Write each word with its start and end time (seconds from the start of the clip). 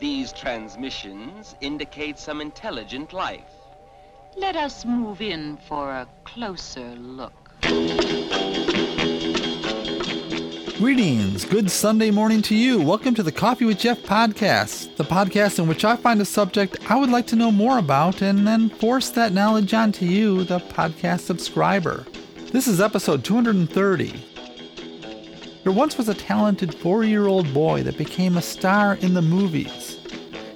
These 0.00 0.32
transmissions 0.32 1.56
indicate 1.60 2.18
some 2.18 2.40
intelligent 2.40 3.12
life. 3.12 3.52
Let 4.34 4.56
us 4.56 4.86
move 4.86 5.20
in 5.20 5.58
for 5.68 5.90
a 5.90 6.08
closer 6.24 6.94
look. 6.96 7.34
Greetings. 10.78 11.44
Good 11.44 11.70
Sunday 11.70 12.10
morning 12.10 12.40
to 12.40 12.54
you. 12.54 12.80
Welcome 12.80 13.14
to 13.16 13.22
the 13.22 13.30
Coffee 13.30 13.66
with 13.66 13.78
Jeff 13.78 13.98
podcast, 13.98 14.96
the 14.96 15.04
podcast 15.04 15.58
in 15.58 15.68
which 15.68 15.84
I 15.84 15.96
find 15.96 16.22
a 16.22 16.24
subject 16.24 16.78
I 16.90 16.96
would 16.96 17.10
like 17.10 17.26
to 17.26 17.36
know 17.36 17.52
more 17.52 17.76
about 17.76 18.22
and 18.22 18.46
then 18.46 18.70
force 18.70 19.10
that 19.10 19.34
knowledge 19.34 19.74
onto 19.74 20.06
you, 20.06 20.44
the 20.44 20.60
podcast 20.60 21.20
subscriber. 21.20 22.06
This 22.52 22.66
is 22.66 22.80
episode 22.80 23.22
230. 23.22 24.30
There 25.62 25.72
once 25.72 25.98
was 25.98 26.08
a 26.08 26.14
talented 26.14 26.74
four 26.74 27.04
year 27.04 27.26
old 27.26 27.52
boy 27.52 27.82
that 27.82 27.98
became 27.98 28.38
a 28.38 28.42
star 28.42 28.94
in 28.94 29.12
the 29.12 29.20
movies. 29.20 29.89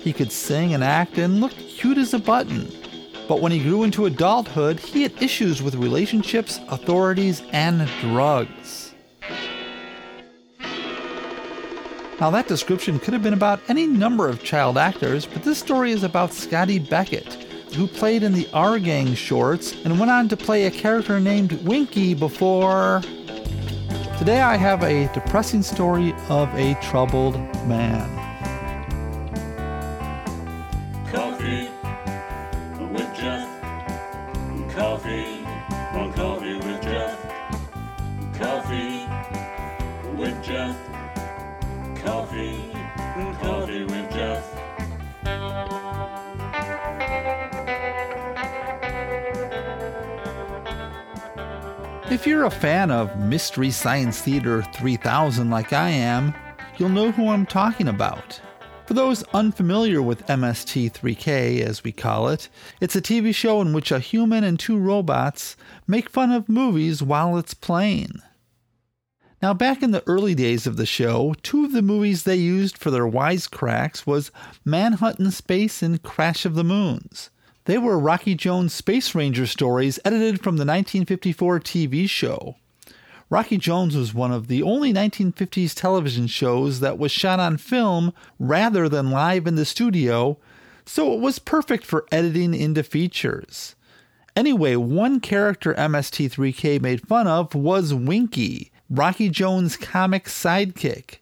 He 0.04 0.12
could 0.12 0.30
sing 0.30 0.74
and 0.74 0.84
act 0.84 1.16
and 1.16 1.40
looked 1.40 1.56
cute 1.56 1.96
as 1.96 2.12
a 2.12 2.18
button. 2.18 2.70
But 3.26 3.40
when 3.40 3.52
he 3.52 3.58
grew 3.58 3.84
into 3.84 4.04
adulthood, 4.04 4.78
he 4.78 5.02
had 5.02 5.22
issues 5.22 5.62
with 5.62 5.76
relationships, 5.76 6.60
authorities, 6.68 7.42
and 7.52 7.88
drugs. 8.02 8.92
Now, 12.20 12.30
that 12.32 12.48
description 12.48 12.98
could 12.98 13.14
have 13.14 13.22
been 13.22 13.32
about 13.32 13.60
any 13.68 13.86
number 13.86 14.28
of 14.28 14.44
child 14.44 14.76
actors, 14.76 15.24
but 15.24 15.42
this 15.42 15.58
story 15.58 15.90
is 15.90 16.02
about 16.02 16.34
Scotty 16.34 16.78
Beckett, 16.78 17.32
who 17.74 17.86
played 17.86 18.22
in 18.22 18.34
the 18.34 18.46
Our 18.52 18.78
Gang 18.78 19.14
shorts 19.14 19.74
and 19.86 19.98
went 19.98 20.10
on 20.10 20.28
to 20.28 20.36
play 20.36 20.66
a 20.66 20.70
character 20.70 21.18
named 21.18 21.52
Winky 21.66 22.12
before. 22.12 23.00
Today, 24.18 24.42
I 24.42 24.58
have 24.58 24.82
a 24.82 25.10
depressing 25.14 25.62
story 25.62 26.14
of 26.28 26.54
a 26.54 26.74
troubled 26.82 27.36
man. 27.66 28.23
Fan 52.54 52.90
of 52.90 53.18
Mystery 53.18 53.70
Science 53.70 54.20
Theater 54.20 54.62
3000 54.74 55.50
like 55.50 55.72
I 55.72 55.88
am, 55.88 56.34
you'll 56.78 56.88
know 56.88 57.10
who 57.10 57.28
I'm 57.28 57.46
talking 57.46 57.88
about. 57.88 58.40
For 58.86 58.94
those 58.94 59.22
unfamiliar 59.34 60.02
with 60.02 60.26
MST3K, 60.26 61.60
as 61.60 61.82
we 61.82 61.92
call 61.92 62.28
it, 62.28 62.48
it's 62.80 62.94
a 62.94 63.02
TV 63.02 63.34
show 63.34 63.60
in 63.60 63.72
which 63.72 63.90
a 63.90 63.98
human 63.98 64.44
and 64.44 64.58
two 64.58 64.78
robots 64.78 65.56
make 65.86 66.10
fun 66.10 66.32
of 66.32 66.48
movies 66.48 67.02
while 67.02 67.36
it's 67.38 67.54
playing. 67.54 68.20
Now, 69.42 69.52
back 69.52 69.82
in 69.82 69.90
the 69.90 70.06
early 70.06 70.34
days 70.34 70.66
of 70.66 70.76
the 70.76 70.86
show, 70.86 71.34
two 71.42 71.64
of 71.64 71.72
the 71.72 71.82
movies 71.82 72.22
they 72.22 72.36
used 72.36 72.78
for 72.78 72.90
their 72.90 73.06
wisecracks 73.06 74.06
was 74.06 74.30
Manhunt 74.64 75.18
in 75.18 75.30
Space 75.30 75.82
and 75.82 76.02
Crash 76.02 76.44
of 76.44 76.54
the 76.54 76.64
Moons. 76.64 77.30
They 77.66 77.78
were 77.78 77.98
Rocky 77.98 78.34
Jones 78.34 78.74
Space 78.74 79.14
Ranger 79.14 79.46
stories 79.46 79.98
edited 80.04 80.42
from 80.42 80.56
the 80.56 80.66
1954 80.66 81.60
TV 81.60 82.08
show. 82.08 82.56
Rocky 83.30 83.56
Jones 83.56 83.96
was 83.96 84.12
one 84.12 84.32
of 84.32 84.48
the 84.48 84.62
only 84.62 84.92
1950s 84.92 85.74
television 85.74 86.26
shows 86.26 86.80
that 86.80 86.98
was 86.98 87.10
shot 87.10 87.40
on 87.40 87.56
film 87.56 88.12
rather 88.38 88.86
than 88.86 89.10
live 89.10 89.46
in 89.46 89.54
the 89.54 89.64
studio, 89.64 90.36
so 90.84 91.14
it 91.14 91.20
was 91.20 91.38
perfect 91.38 91.86
for 91.86 92.04
editing 92.12 92.52
into 92.52 92.82
features. 92.82 93.74
Anyway, 94.36 94.76
one 94.76 95.18
character 95.18 95.72
MST3K 95.72 96.82
made 96.82 97.08
fun 97.08 97.26
of 97.26 97.54
was 97.54 97.94
Winky, 97.94 98.72
Rocky 98.90 99.30
Jones' 99.30 99.78
comic 99.78 100.26
sidekick. 100.26 101.20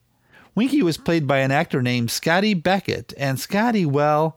Winky 0.56 0.82
was 0.82 0.96
played 0.96 1.28
by 1.28 1.38
an 1.38 1.52
actor 1.52 1.82
named 1.82 2.10
Scotty 2.10 2.52
Beckett, 2.52 3.14
and 3.16 3.38
Scotty, 3.38 3.86
well, 3.86 4.36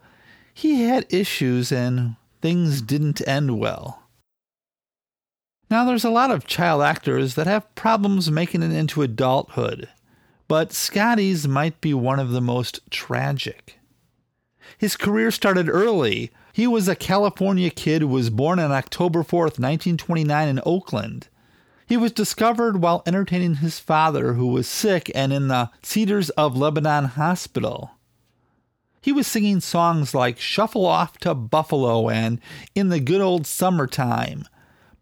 he 0.56 0.86
had 0.86 1.06
issues 1.10 1.70
and 1.70 2.16
things 2.42 2.82
didn't 2.82 3.28
end 3.28 3.60
well. 3.60 4.04
Now, 5.70 5.84
there's 5.84 6.06
a 6.06 6.10
lot 6.10 6.32
of 6.32 6.48
child 6.48 6.82
actors 6.82 7.36
that 7.36 7.46
have 7.46 7.76
problems 7.76 8.32
making 8.32 8.64
it 8.64 8.72
into 8.72 9.02
adulthood, 9.02 9.90
but 10.48 10.72
Scotty's 10.72 11.46
might 11.46 11.82
be 11.82 11.94
one 11.94 12.20
of 12.20 12.30
the 12.32 12.40
most 12.40 12.80
tragic. 12.90 13.80
His 14.78 14.96
career 14.96 15.30
started 15.30 15.68
early. 15.68 16.32
He 16.54 16.68
was 16.68 16.88
a 16.88 16.96
California 16.96 17.70
kid 17.70 18.02
who 18.02 18.08
was 18.08 18.30
born 18.30 18.58
on 18.58 18.72
October 18.72 19.24
4th, 19.24 19.60
1929, 19.60 20.48
in 20.48 20.62
Oakland. 20.66 21.28
He 21.86 21.98
was 21.98 22.14
discovered 22.14 22.82
while 22.82 23.04
entertaining 23.06 23.56
his 23.56 23.80
father, 23.80 24.34
who 24.34 24.48
was 24.48 24.70
sick 24.70 25.12
and 25.14 25.34
in 25.34 25.50
the 25.50 25.70
Cedars 25.84 26.30
of 26.32 26.56
Lebanon 26.56 27.06
hospital. 27.06 27.95
He 29.06 29.12
was 29.12 29.28
singing 29.28 29.60
songs 29.60 30.16
like 30.16 30.40
Shuffle 30.40 30.88
Off 30.88 31.20
to 31.20 31.36
Buffalo 31.36 32.10
and 32.10 32.42
In 32.74 32.90
the 32.90 33.00
Good 33.00 33.22
Old 33.22 33.46
Summertime, 33.46 34.48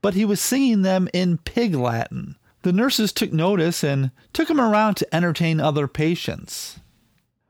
but 0.01 0.13
he 0.13 0.25
was 0.25 0.41
singing 0.41 0.81
them 0.81 1.07
in 1.13 1.37
pig 1.37 1.73
Latin. 1.73 2.35
The 2.63 2.73
nurses 2.73 3.13
took 3.13 3.31
notice 3.31 3.81
and 3.81 4.11
took 4.33 4.49
him 4.49 4.59
around 4.59 4.95
to 4.95 5.15
entertain 5.15 5.61
other 5.61 5.87
patients. 5.87 6.81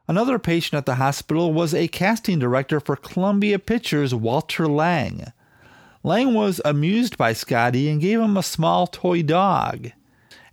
Another 0.08 0.38
patient 0.38 0.78
at 0.78 0.86
the 0.86 1.02
hospital 1.02 1.52
was 1.52 1.74
a 1.74 1.88
casting 1.88 2.38
director 2.38 2.80
for 2.80 2.98
Columbia 2.98 3.58
Pictures, 3.58 4.14
Walter 4.14 4.68
Lang. 4.68 5.34
Lang 6.04 6.36
was 6.36 6.62
amused 6.64 7.18
by 7.18 7.34
Scotty 7.34 7.90
and 7.90 8.00
gave 8.00 8.20
him 8.20 8.38
a 8.38 8.44
small 8.44 8.86
toy 8.86 9.24
dog. 9.24 9.90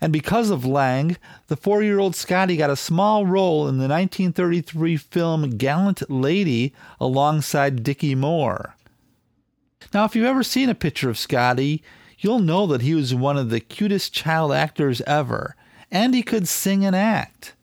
And 0.00 0.12
because 0.12 0.50
of 0.50 0.64
Lang, 0.64 1.16
the 1.48 1.56
four 1.56 1.82
year 1.82 1.98
old 1.98 2.16
Scotty 2.16 2.56
got 2.56 2.70
a 2.70 2.76
small 2.76 3.26
role 3.26 3.68
in 3.68 3.76
the 3.76 3.88
1933 3.88 4.96
film 4.96 5.50
Gallant 5.58 6.10
Lady 6.10 6.72
alongside 6.98 7.82
Dickie 7.82 8.14
Moore. 8.14 8.76
Now, 9.92 10.04
if 10.04 10.14
you've 10.16 10.26
ever 10.26 10.42
seen 10.42 10.68
a 10.68 10.74
picture 10.74 11.10
of 11.10 11.18
Scotty, 11.18 11.82
you'll 12.18 12.38
know 12.38 12.66
that 12.66 12.82
he 12.82 12.94
was 12.94 13.14
one 13.14 13.36
of 13.36 13.50
the 13.50 13.60
cutest 13.60 14.12
child 14.12 14.52
actors 14.52 15.00
ever, 15.02 15.56
and 15.90 16.14
he 16.14 16.22
could 16.22 16.48
sing 16.48 16.84
and 16.84 16.94
act. 16.94 17.54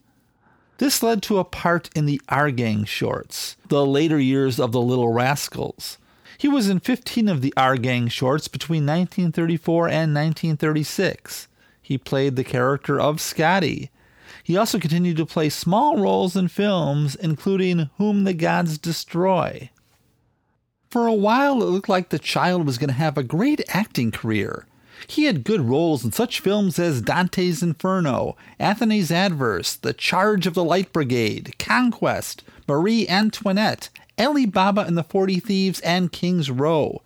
This 0.78 1.02
led 1.02 1.24
to 1.24 1.40
a 1.40 1.44
part 1.44 1.90
in 1.96 2.06
the 2.06 2.22
Our 2.30 2.52
Gang 2.52 2.84
shorts, 2.84 3.56
the 3.68 3.86
later 3.86 4.19
years 4.19 4.59
of 4.59 4.72
the 4.72 4.81
Little 4.81 5.12
Rascals. 5.12 5.98
He 6.38 6.48
was 6.48 6.69
in 6.69 6.81
15 6.81 7.30
of 7.30 7.42
the 7.42 7.54
Our 7.58 7.78
Gang 7.78 8.09
shorts 8.09 8.48
between 8.48 8.86
1934 8.86 9.88
and 9.88 10.14
1936. 10.14 11.47
He 11.88 11.98
played 11.98 12.36
the 12.36 12.44
character 12.44 13.00
of 13.00 13.22
Scotty. 13.22 13.92
He 14.44 14.58
also 14.58 14.78
continued 14.78 15.16
to 15.16 15.25
play 15.25 15.48
small 15.48 15.98
roles 15.98 16.36
in 16.36 16.50
films, 16.50 17.16
including 17.16 17.90
Whom 17.98 18.25
the 18.25 18.34
Gods 18.34 18.78
Destroy. 18.78 19.70
For 20.90 21.08
a 21.08 21.14
while, 21.14 21.64
it 21.64 21.68
looked 21.68 21.88
like 21.88 22.09
the 22.09 22.20
child 22.20 22.66
was 22.66 22.78
going 22.78 22.90
to 22.90 22.94
have 22.94 23.18
a 23.18 23.24
great 23.24 23.62
acting 23.70 24.12
career. 24.12 24.66
He 25.08 25.24
had 25.24 25.46
good 25.46 25.62
roles 25.62 26.03
in 26.03 26.12
such 26.12 26.42
films 26.42 26.78
as 26.78 27.02
Dante's 27.02 27.64
Inferno, 27.64 28.36
Anthony's 28.59 29.09
Adverse, 29.09 29.78
The 29.78 29.94
Charge 29.94 30.46
of 30.46 30.56
the 30.56 30.66
Light 30.66 30.92
Brigade, 30.92 31.54
Conquest, 31.58 32.44
Marie 32.68 33.08
Antoinette, 33.08 33.88
Ali 34.19 34.46
Baba 34.46 34.81
and 34.81 34.98
the 34.98 35.04
Forty 35.04 35.40
Thieves, 35.40 35.80
and 35.80 36.12
King's 36.12 36.52
Row. 36.52 37.02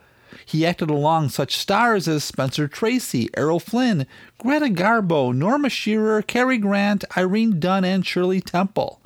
He 0.46 0.66
acted 0.66 0.90
along 0.90 1.30
such 1.30 1.56
stars 1.56 2.08
as 2.08 2.24
Spencer 2.24 2.68
Tracy, 2.68 3.30
Errol 3.38 3.60
Flynn, 3.60 4.06
Greta 4.42 4.70
Garbo, 4.70 5.32
Norma 5.36 5.70
Shearer, 5.70 6.24
Cary 6.24 6.58
Grant, 6.58 7.04
Irene 7.16 7.60
Dunne, 7.60 7.86
and 7.86 8.04
Shirley 8.04 8.42
Temple. 8.42 9.00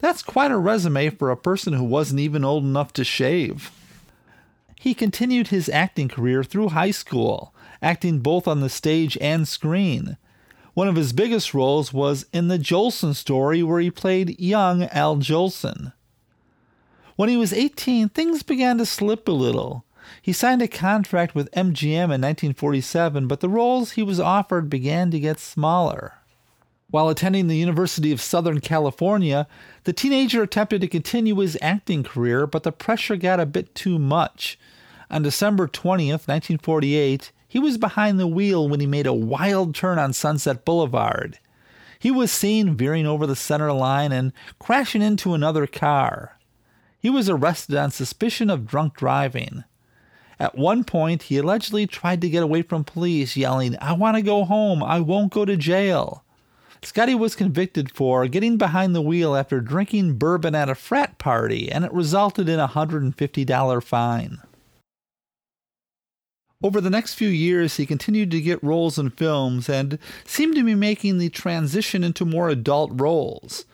That's 0.00 0.24
quite 0.24 0.50
a 0.50 0.58
resume 0.58 1.10
for 1.10 1.30
a 1.30 1.36
person 1.36 1.74
who 1.74 1.84
wasn't 1.84 2.18
even 2.18 2.44
old 2.44 2.64
enough 2.64 2.92
to 2.94 3.04
shave. 3.04 3.70
He 4.80 4.92
continued 4.92 5.48
his 5.48 5.68
acting 5.68 6.08
career 6.08 6.42
through 6.42 6.70
high 6.70 6.90
school, 6.90 7.54
acting 7.80 8.18
both 8.18 8.48
on 8.48 8.58
the 8.58 8.68
stage 8.68 9.16
and 9.20 9.46
screen. 9.46 10.16
One 10.74 10.88
of 10.88 10.96
his 10.96 11.12
biggest 11.12 11.54
roles 11.54 11.92
was 11.92 12.26
in 12.32 12.48
the 12.48 12.58
Jolson 12.58 13.14
story, 13.14 13.62
where 13.62 13.78
he 13.78 13.88
played 13.88 14.40
young 14.40 14.82
Al 14.86 15.18
Jolson. 15.18 15.92
When 17.14 17.28
he 17.28 17.36
was 17.36 17.52
18, 17.52 18.08
things 18.08 18.42
began 18.42 18.78
to 18.78 18.86
slip 18.86 19.28
a 19.28 19.30
little. 19.30 19.84
He 20.20 20.32
signed 20.32 20.62
a 20.62 20.68
contract 20.68 21.34
with 21.34 21.50
MGM 21.52 21.94
in 21.94 22.20
1947, 22.20 23.26
but 23.26 23.40
the 23.40 23.48
roles 23.48 23.92
he 23.92 24.02
was 24.02 24.20
offered 24.20 24.70
began 24.70 25.10
to 25.10 25.20
get 25.20 25.38
smaller. 25.38 26.14
While 26.90 27.08
attending 27.08 27.46
the 27.46 27.56
University 27.56 28.12
of 28.12 28.20
Southern 28.20 28.60
California, 28.60 29.46
the 29.84 29.94
teenager 29.94 30.42
attempted 30.42 30.82
to 30.82 30.88
continue 30.88 31.36
his 31.36 31.56
acting 31.62 32.02
career, 32.02 32.46
but 32.46 32.64
the 32.64 32.72
pressure 32.72 33.16
got 33.16 33.40
a 33.40 33.46
bit 33.46 33.74
too 33.74 33.98
much. 33.98 34.58
On 35.10 35.22
December 35.22 35.66
20th, 35.66 36.28
1948, 36.28 37.32
he 37.48 37.58
was 37.58 37.78
behind 37.78 38.18
the 38.18 38.26
wheel 38.26 38.68
when 38.68 38.80
he 38.80 38.86
made 38.86 39.06
a 39.06 39.12
wild 39.12 39.74
turn 39.74 39.98
on 39.98 40.12
Sunset 40.12 40.64
Boulevard. 40.64 41.38
He 41.98 42.10
was 42.10 42.32
seen 42.32 42.76
veering 42.76 43.06
over 43.06 43.26
the 43.26 43.36
center 43.36 43.72
line 43.72 44.10
and 44.10 44.32
crashing 44.58 45.02
into 45.02 45.34
another 45.34 45.66
car. 45.66 46.38
He 46.98 47.10
was 47.10 47.28
arrested 47.28 47.76
on 47.76 47.90
suspicion 47.90 48.50
of 48.50 48.66
drunk 48.66 48.96
driving. 48.96 49.64
At 50.40 50.56
one 50.56 50.84
point, 50.84 51.24
he 51.24 51.38
allegedly 51.38 51.86
tried 51.86 52.20
to 52.22 52.30
get 52.30 52.42
away 52.42 52.62
from 52.62 52.84
police, 52.84 53.36
yelling, 53.36 53.76
I 53.80 53.92
want 53.92 54.16
to 54.16 54.22
go 54.22 54.44
home. 54.44 54.82
I 54.82 55.00
won't 55.00 55.32
go 55.32 55.44
to 55.44 55.56
jail. 55.56 56.24
Scotty 56.84 57.14
was 57.14 57.36
convicted 57.36 57.94
for 57.94 58.26
getting 58.26 58.56
behind 58.56 58.94
the 58.94 59.00
wheel 59.00 59.36
after 59.36 59.60
drinking 59.60 60.18
bourbon 60.18 60.54
at 60.54 60.68
a 60.68 60.74
frat 60.74 61.16
party, 61.18 61.70
and 61.70 61.84
it 61.84 61.92
resulted 61.92 62.48
in 62.48 62.58
a 62.58 62.68
$150 62.68 63.82
fine. 63.84 64.38
Over 66.62 66.80
the 66.80 66.90
next 66.90 67.14
few 67.14 67.28
years, 67.28 67.76
he 67.76 67.86
continued 67.86 68.30
to 68.32 68.40
get 68.40 68.62
roles 68.62 68.98
in 68.98 69.10
films 69.10 69.68
and 69.68 69.98
seemed 70.24 70.54
to 70.56 70.64
be 70.64 70.74
making 70.74 71.18
the 71.18 71.28
transition 71.28 72.04
into 72.04 72.24
more 72.24 72.48
adult 72.48 72.90
roles. 73.00 73.64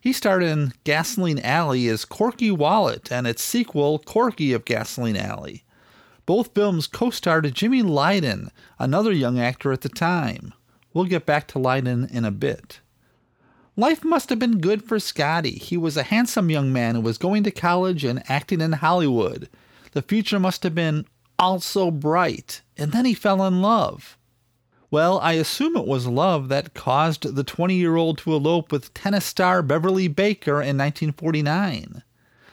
He 0.00 0.12
starred 0.12 0.42
in 0.42 0.72
Gasoline 0.82 1.38
Alley 1.38 1.86
as 1.86 2.04
Corky 2.04 2.50
Wallet 2.50 3.12
and 3.12 3.26
its 3.26 3.44
sequel, 3.44 4.00
Corky 4.00 4.52
of 4.52 4.64
Gasoline 4.64 5.16
Alley. 5.16 5.61
Both 6.26 6.54
films 6.54 6.86
co 6.86 7.10
starred 7.10 7.52
Jimmy 7.54 7.82
Lydon, 7.82 8.50
another 8.78 9.12
young 9.12 9.38
actor 9.38 9.72
at 9.72 9.80
the 9.80 9.88
time. 9.88 10.54
We'll 10.94 11.04
get 11.06 11.26
back 11.26 11.48
to 11.48 11.58
Lydon 11.58 12.08
in 12.12 12.24
a 12.24 12.30
bit. 12.30 12.80
Life 13.76 14.04
must 14.04 14.28
have 14.28 14.38
been 14.38 14.60
good 14.60 14.84
for 14.84 14.98
Scotty. 14.98 15.52
He 15.52 15.78
was 15.78 15.96
a 15.96 16.02
handsome 16.02 16.50
young 16.50 16.72
man 16.72 16.94
who 16.94 17.00
was 17.00 17.16
going 17.16 17.42
to 17.44 17.50
college 17.50 18.04
and 18.04 18.22
acting 18.30 18.60
in 18.60 18.72
Hollywood. 18.72 19.48
The 19.92 20.02
future 20.02 20.38
must 20.38 20.62
have 20.62 20.74
been 20.74 21.06
all 21.38 21.58
so 21.60 21.90
bright. 21.90 22.60
And 22.76 22.92
then 22.92 23.06
he 23.06 23.14
fell 23.14 23.44
in 23.44 23.62
love. 23.62 24.18
Well, 24.90 25.18
I 25.20 25.32
assume 25.32 25.74
it 25.74 25.86
was 25.86 26.06
love 26.06 26.50
that 26.50 26.74
caused 26.74 27.34
the 27.34 27.42
20 27.42 27.74
year 27.74 27.96
old 27.96 28.18
to 28.18 28.34
elope 28.34 28.70
with 28.70 28.92
tennis 28.92 29.24
star 29.24 29.62
Beverly 29.62 30.06
Baker 30.06 30.60
in 30.60 30.76
1949. 30.76 32.02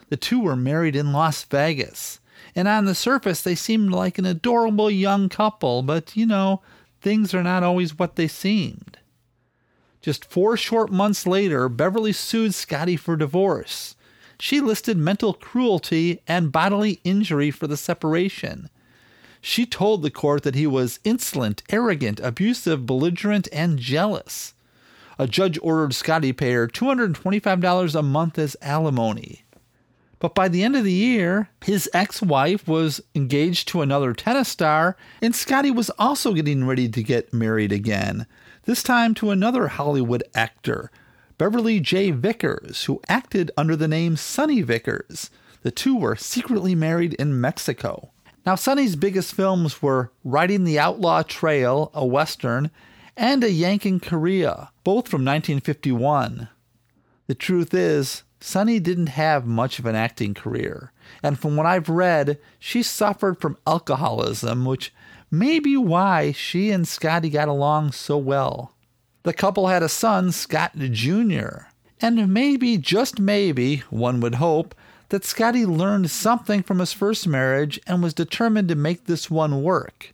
The 0.07 0.15
two 0.17 0.39
were 0.39 0.55
married 0.55 0.95
in 0.95 1.11
Las 1.11 1.43
Vegas, 1.43 2.21
and 2.55 2.67
on 2.67 2.85
the 2.85 2.95
surface 2.95 3.41
they 3.41 3.55
seemed 3.55 3.91
like 3.91 4.17
an 4.17 4.25
adorable 4.25 4.89
young 4.89 5.29
couple, 5.29 5.81
but 5.81 6.15
you 6.15 6.25
know, 6.25 6.61
things 7.01 7.33
are 7.33 7.43
not 7.43 7.63
always 7.63 7.97
what 7.97 8.15
they 8.15 8.27
seemed. 8.27 8.97
Just 10.01 10.25
four 10.25 10.55
short 10.55 10.91
months 10.91 11.27
later, 11.27 11.67
Beverly 11.67 12.13
sued 12.13 12.53
Scotty 12.53 12.95
for 12.95 13.15
divorce. 13.15 13.95
She 14.39 14.61
listed 14.61 14.97
mental 14.97 15.33
cruelty 15.33 16.21
and 16.25 16.51
bodily 16.51 17.01
injury 17.03 17.51
for 17.51 17.67
the 17.67 17.75
separation. 17.75 18.69
She 19.41 19.65
told 19.65 20.01
the 20.01 20.11
court 20.11 20.43
that 20.43 20.55
he 20.55 20.67
was 20.67 20.99
insolent, 21.03 21.63
arrogant, 21.69 22.19
abusive, 22.21 22.85
belligerent, 22.85 23.47
and 23.51 23.77
jealous. 23.77 24.53
A 25.17 25.27
judge 25.27 25.59
ordered 25.61 25.93
Scotty 25.93 26.31
pay 26.31 26.53
her 26.53 26.67
$225 26.67 27.95
a 27.95 28.01
month 28.01 28.39
as 28.39 28.55
alimony. 28.61 29.43
But 30.19 30.35
by 30.35 30.49
the 30.49 30.63
end 30.63 30.75
of 30.75 30.83
the 30.83 30.91
year, 30.91 31.49
his 31.63 31.89
ex 31.93 32.21
wife 32.21 32.67
was 32.67 33.01
engaged 33.15 33.69
to 33.69 33.81
another 33.81 34.13
tennis 34.13 34.49
star, 34.49 34.97
and 35.21 35.33
Scotty 35.33 35.71
was 35.71 35.89
also 35.91 36.33
getting 36.33 36.67
ready 36.67 36.89
to 36.89 37.03
get 37.03 37.33
married 37.33 37.71
again, 37.71 38.27
this 38.65 38.83
time 38.83 39.13
to 39.15 39.31
another 39.31 39.69
Hollywood 39.69 40.23
actor, 40.35 40.91
Beverly 41.37 41.79
J. 41.79 42.11
Vickers, 42.11 42.83
who 42.83 43.01
acted 43.07 43.49
under 43.57 43.77
the 43.77 43.87
name 43.87 44.17
Sonny 44.17 44.61
Vickers. 44.61 45.29
The 45.61 45.71
two 45.71 45.95
were 45.95 46.17
secretly 46.17 46.75
married 46.75 47.13
in 47.13 47.39
Mexico. 47.39 48.11
Now, 48.45 48.55
Sonny's 48.55 48.97
biggest 48.97 49.33
films 49.33 49.81
were 49.81 50.11
Riding 50.25 50.65
the 50.65 50.79
Outlaw 50.79 51.23
Trail, 51.23 51.91
a 51.93 52.05
Western, 52.05 52.71
and 53.15 53.43
A 53.43 53.51
Yank 53.51 53.85
in 53.85 53.99
Korea, 53.99 54.71
both 54.83 55.07
from 55.07 55.23
1951. 55.23 56.49
The 57.27 57.35
truth 57.35 57.73
is, 57.73 58.23
Sonny 58.41 58.79
didn't 58.79 59.07
have 59.07 59.45
much 59.45 59.79
of 59.79 59.85
an 59.85 59.95
acting 59.95 60.33
career, 60.33 60.91
and 61.21 61.37
from 61.37 61.55
what 61.55 61.65
I've 61.65 61.89
read, 61.89 62.39
she 62.57 62.81
suffered 62.81 63.39
from 63.39 63.57
alcoholism, 63.67 64.65
which 64.65 64.93
may 65.29 65.59
be 65.59 65.75
why 65.75 66.31
she 66.31 66.71
and 66.71 66.87
Scotty 66.87 67.29
got 67.29 67.47
along 67.47 67.91
so 67.91 68.17
well. 68.17 68.73
The 69.23 69.33
couple 69.33 69.67
had 69.67 69.83
a 69.83 69.89
son, 69.89 70.31
Scott 70.31 70.77
Jr., 70.77 71.67
and 72.01 72.33
maybe, 72.33 72.77
just 72.77 73.19
maybe, 73.19 73.83
one 73.89 74.21
would 74.21 74.35
hope, 74.35 74.73
that 75.09 75.25
Scotty 75.25 75.65
learned 75.65 76.09
something 76.09 76.63
from 76.63 76.79
his 76.79 76.93
first 76.93 77.27
marriage 77.27 77.79
and 77.85 78.01
was 78.01 78.13
determined 78.13 78.69
to 78.69 78.75
make 78.75 79.05
this 79.05 79.29
one 79.29 79.61
work. 79.61 80.13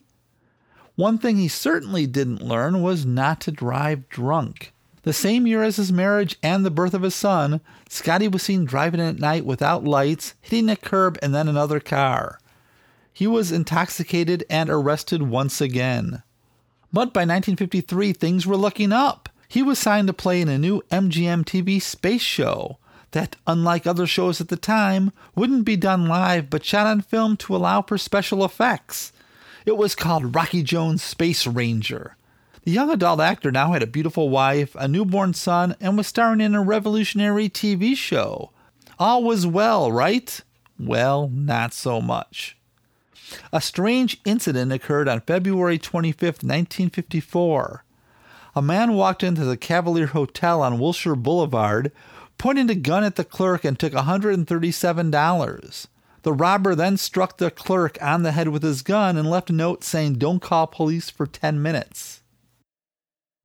One 0.96 1.18
thing 1.18 1.38
he 1.38 1.50
certainly 1.50 2.08
didn't 2.08 2.42
learn 2.42 2.82
was 2.82 3.06
not 3.06 3.42
to 3.42 3.52
drive 3.52 4.10
drunk. 4.10 4.74
The 5.06 5.14
same 5.14 5.46
year 5.46 5.62
as 5.62 5.76
his 5.76 5.92
marriage 5.92 6.36
and 6.42 6.66
the 6.66 6.72
birth 6.72 6.96
of 6.96 7.04
his 7.04 7.14
son, 7.14 7.62
Scotty 7.88 8.28
was 8.28 8.42
seen 8.42 8.66
driving 8.66 9.00
at 9.00 9.20
night 9.20 9.46
without 9.46 9.84
lights, 9.84 10.34
hitting 10.42 10.68
a 10.68 10.76
curb 10.76 11.20
and 11.22 11.34
then 11.34 11.48
another 11.48 11.80
car. 11.80 12.40
He 13.14 13.28
was 13.28 13.52
intoxicated 13.52 14.44
and 14.50 14.68
arrested 14.68 15.22
once 15.22 15.62
again. 15.62 16.24
But 16.92 17.14
by 17.14 17.22
1953, 17.22 18.14
things 18.14 18.48
were 18.48 18.58
looking 18.58 18.92
up. 18.92 19.30
He 19.48 19.62
was 19.62 19.78
signed 19.78 20.08
to 20.08 20.14
play 20.14 20.42
in 20.42 20.50
a 20.50 20.58
new 20.58 20.82
MGM 20.92 21.46
TV 21.46 21.80
space 21.80 22.24
show 22.24 22.80
that, 23.12 23.36
unlike 23.46 23.86
other 23.86 24.08
shows 24.08 24.42
at 24.42 24.48
the 24.48 24.58
time, 24.58 25.12
wouldn't 25.36 25.66
be 25.66 25.78
done 25.78 26.08
live 26.08 26.50
but 26.50 26.66
shot 26.66 26.88
on 26.88 27.02
film 27.02 27.38
to 27.38 27.56
allow 27.56 27.84
for 27.84 28.00
special 28.00 28.44
effects. 28.44 29.14
It 29.68 29.78
was 29.78 29.94
called 29.94 30.34
Rocky 30.34 30.64
Jones 30.64 31.04
Space 31.04 31.46
Ranger. 31.46 32.18
The 32.66 32.72
young 32.72 32.90
adult 32.90 33.20
actor 33.20 33.52
now 33.52 33.74
had 33.74 33.84
a 33.84 33.88
beautiful 33.88 34.30
wife, 34.30 34.76
a 34.76 34.88
newborn 34.88 35.36
son, 35.36 35.76
and 35.80 35.96
was 35.96 36.08
starring 36.08 36.42
in 36.42 36.56
a 36.56 36.64
revolutionary 36.64 37.48
TV 37.48 37.96
show. 37.96 38.50
All 38.98 39.24
was 39.24 39.46
well, 39.46 39.92
right? 39.92 40.42
Well, 40.80 41.30
not 41.32 41.76
so 41.76 42.02
much. 42.02 42.58
A 43.54 43.62
strange 43.62 44.20
incident 44.26 44.72
occurred 44.72 45.08
on 45.08 45.22
February 45.22 45.78
25, 45.78 46.24
1954. 46.24 47.84
A 48.56 48.62
man 48.64 48.94
walked 48.94 49.22
into 49.22 49.46
the 49.46 49.58
Cavalier 49.58 50.08
Hotel 50.08 50.64
on 50.64 50.80
Wilshire 50.80 51.16
Boulevard, 51.16 51.92
pointed 52.40 52.72
a 52.72 52.76
gun 52.76 53.04
at 53.04 53.16
the 53.16 53.24
clerk, 53.24 53.64
and 53.64 53.78
took 53.78 53.94
$137. 53.94 55.88
The 56.24 56.34
robber 56.34 56.74
then 56.74 56.98
struck 56.98 57.38
the 57.38 57.52
clerk 57.52 58.00
on 58.02 58.24
the 58.24 58.32
head 58.32 58.48
with 58.48 58.64
his 58.64 58.82
gun 58.82 59.18
and 59.18 59.30
left 59.30 59.52
a 59.52 59.54
note 59.54 59.84
saying, 59.84 60.16
Don't 60.16 60.42
call 60.42 60.66
police 60.66 61.12
for 61.12 61.28
10 61.28 61.62
minutes. 61.62 62.24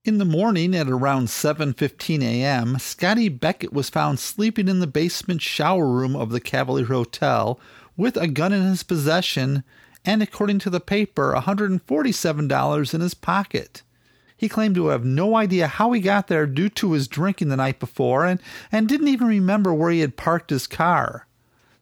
In 0.03 0.17
the 0.17 0.25
morning 0.25 0.75
at 0.75 0.89
around 0.89 1.27
7:15 1.27 2.23
a.m., 2.23 2.79
Scotty 2.79 3.29
Beckett 3.29 3.71
was 3.71 3.91
found 3.91 4.19
sleeping 4.19 4.67
in 4.67 4.81
the 4.81 4.87
basement 4.87 5.43
shower 5.43 5.87
room 5.87 6.17
of 6.17 6.31
the 6.31 6.41
Cavalier 6.41 6.87
Hotel 6.87 7.61
with 7.99 8.17
a 8.17 8.27
gun 8.27 8.55
in 8.55 8.63
his 8.63 8.83
possession 8.83 9.63
and 10.03 10.23
according 10.23 10.59
to 10.61 10.71
the 10.71 10.81
paper, 10.81 11.35
$147 11.37 12.95
in 12.95 13.01
his 13.03 13.13
pocket. 13.13 13.83
He 14.39 14.49
claimed 14.49 14.75
to 14.77 14.87
have 14.87 15.05
no 15.05 15.37
idea 15.37 15.67
how 15.67 15.93
he 15.93 16.01
got 16.01 16.29
there 16.29 16.47
due 16.47 16.71
to 16.71 16.93
his 16.93 17.07
drinking 17.07 17.51
the 17.51 17.57
night 17.57 17.79
before 17.79 18.25
and, 18.25 18.41
and 18.73 18.89
didn't 18.89 19.09
even 19.09 19.27
remember 19.27 19.75
where 19.75 19.91
he 19.91 20.01
had 20.01 20.17
parked 20.17 20.49
his 20.49 20.67
car. 20.67 21.27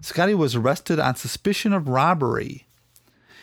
Scotty 0.03 0.35
was 0.35 0.57
arrested 0.57 0.99
on 0.99 1.15
suspicion 1.15 1.73
of 1.73 1.87
robbery. 1.87 2.67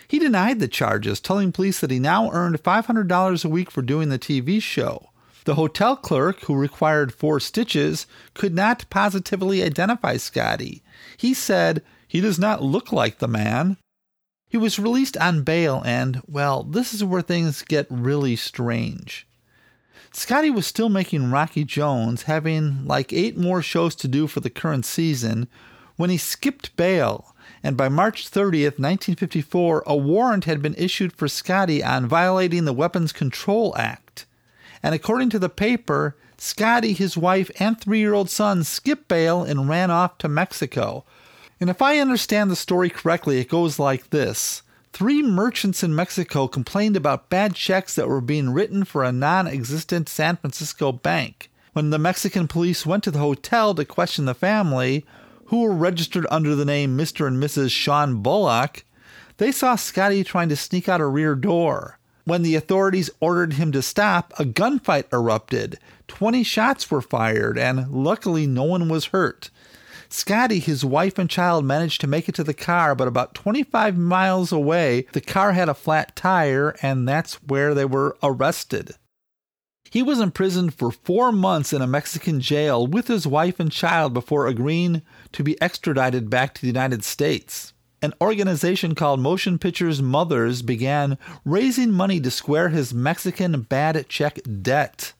He 0.07 0.19
denied 0.19 0.59
the 0.59 0.67
charges, 0.67 1.19
telling 1.19 1.51
police 1.51 1.79
that 1.79 1.91
he 1.91 1.99
now 1.99 2.31
earned 2.31 2.61
$500 2.61 3.45
a 3.45 3.49
week 3.49 3.71
for 3.71 3.81
doing 3.81 4.09
the 4.09 4.19
TV 4.19 4.61
show. 4.61 5.09
The 5.45 5.55
hotel 5.55 5.95
clerk, 5.95 6.41
who 6.41 6.55
required 6.55 7.13
four 7.13 7.39
stitches, 7.39 8.07
could 8.33 8.53
not 8.53 8.89
positively 8.89 9.61
identify 9.61 10.17
Scotty. 10.17 10.81
He 11.17 11.33
said, 11.33 11.83
He 12.07 12.19
does 12.19 12.39
not 12.39 12.63
look 12.63 12.91
like 12.91 13.19
the 13.19 13.27
man. 13.27 13.77
He 14.49 14.57
was 14.57 14.79
released 14.79 15.17
on 15.17 15.43
bail, 15.43 15.83
and, 15.85 16.21
well, 16.27 16.63
this 16.63 16.93
is 16.93 17.03
where 17.03 17.21
things 17.21 17.61
get 17.61 17.87
really 17.89 18.35
strange. 18.35 19.27
Scotty 20.11 20.49
was 20.49 20.65
still 20.65 20.89
making 20.89 21.29
Rocky 21.29 21.63
Jones, 21.63 22.23
having 22.23 22.85
like 22.87 23.11
eight 23.11 23.37
more 23.37 23.61
shows 23.61 23.95
to 23.95 24.07
do 24.07 24.27
for 24.27 24.39
the 24.39 24.49
current 24.49 24.85
season, 24.85 25.47
when 25.97 26.09
he 26.09 26.17
skipped 26.17 26.75
bail 26.75 27.34
and 27.63 27.75
by 27.75 27.89
March 27.89 28.29
30th, 28.29 28.79
1954, 28.79 29.83
a 29.85 29.95
warrant 29.95 30.45
had 30.45 30.61
been 30.61 30.75
issued 30.75 31.13
for 31.13 31.27
Scotty 31.27 31.83
on 31.83 32.07
violating 32.07 32.65
the 32.65 32.73
Weapons 32.73 33.11
Control 33.11 33.75
Act. 33.77 34.25
And 34.83 34.93
according 34.93 35.29
to 35.31 35.39
the 35.39 35.49
paper, 35.49 36.15
Scotty, 36.37 36.93
his 36.93 37.17
wife, 37.17 37.49
and 37.59 37.79
three 37.79 37.99
year 37.99 38.13
old 38.13 38.29
son 38.29 38.63
skipped 38.63 39.07
bail 39.07 39.43
and 39.43 39.69
ran 39.69 39.89
off 39.89 40.17
to 40.19 40.27
Mexico. 40.27 41.05
And 41.59 41.69
if 41.69 41.81
I 41.81 41.99
understand 41.99 42.51
the 42.51 42.55
story 42.55 42.89
correctly, 42.89 43.39
it 43.39 43.49
goes 43.49 43.79
like 43.79 44.09
this. 44.09 44.61
Three 44.93 45.21
merchants 45.21 45.83
in 45.83 45.95
Mexico 45.95 46.47
complained 46.47 46.95
about 46.95 47.29
bad 47.29 47.55
checks 47.55 47.95
that 47.95 48.07
were 48.07 48.21
being 48.21 48.51
written 48.51 48.83
for 48.83 49.03
a 49.03 49.11
non 49.11 49.47
existent 49.47 50.07
San 50.07 50.37
Francisco 50.37 50.91
bank. 50.91 51.49
When 51.73 51.89
the 51.89 51.99
Mexican 51.99 52.47
police 52.47 52.85
went 52.85 53.03
to 53.03 53.11
the 53.11 53.19
hotel 53.19 53.75
to 53.75 53.83
question 53.83 54.25
the 54.25 54.33
family, 54.33 55.05
who 55.45 55.61
were 55.61 55.73
registered 55.73 56.25
under 56.29 56.55
the 56.55 56.65
name 56.65 56.97
Mr. 56.97 57.27
and 57.27 57.41
Mrs. 57.41 57.71
Sean 57.71 58.21
Bullock, 58.21 58.85
they 59.37 59.51
saw 59.51 59.75
Scotty 59.75 60.23
trying 60.23 60.49
to 60.49 60.55
sneak 60.55 60.87
out 60.87 61.01
a 61.01 61.05
rear 61.05 61.35
door. 61.35 61.99
When 62.23 62.41
the 62.41 62.55
authorities 62.55 63.11
ordered 63.19 63.53
him 63.53 63.71
to 63.73 63.81
stop, 63.81 64.33
a 64.39 64.45
gunfight 64.45 65.05
erupted. 65.13 65.77
20 66.07 66.43
shots 66.43 66.89
were 66.89 67.01
fired, 67.01 67.57
and 67.57 67.91
luckily 67.91 68.47
no 68.47 68.63
one 68.63 68.89
was 68.89 69.05
hurt. 69.07 69.51
Scotty, 70.09 70.59
his 70.59 70.85
wife, 70.85 71.19
and 71.19 71.29
child 71.29 71.65
managed 71.65 72.01
to 72.01 72.07
make 72.07 72.27
it 72.29 72.35
to 72.35 72.43
the 72.43 72.53
car, 72.53 72.95
but 72.95 73.07
about 73.07 73.35
25 73.35 73.97
miles 73.97 74.51
away, 74.51 75.05
the 75.11 75.21
car 75.21 75.51
had 75.51 75.69
a 75.69 75.73
flat 75.73 76.15
tire, 76.15 76.75
and 76.81 77.07
that's 77.07 77.35
where 77.43 77.73
they 77.73 77.85
were 77.85 78.17
arrested. 78.23 78.95
He 79.95 80.03
was 80.03 80.19
imprisoned 80.19 80.73
for 80.73 80.91
four 80.91 81.31
months 81.31 81.71
in 81.71 81.81
a 81.81 81.87
Mexican 81.87 82.41
jail 82.41 82.85
with 82.85 83.07
his 83.07 83.25
wife 83.25 83.61
and 83.61 83.71
child 83.71 84.13
before 84.13 84.45
agreeing 84.45 85.03
to 85.31 85.41
be 85.41 85.55
extradited 85.61 86.29
back 86.29 86.53
to 86.53 86.59
the 86.59 86.67
United 86.67 87.05
States. 87.05 87.71
An 88.01 88.13
organization 88.19 88.93
called 88.93 89.21
Motion 89.21 89.57
Pictures 89.57 90.01
Mothers 90.01 90.61
began 90.63 91.17
raising 91.45 91.93
money 91.93 92.19
to 92.19 92.29
square 92.29 92.67
his 92.67 92.93
Mexican 92.93 93.61
bad 93.61 94.09
check 94.09 94.39
debt. 94.61 95.13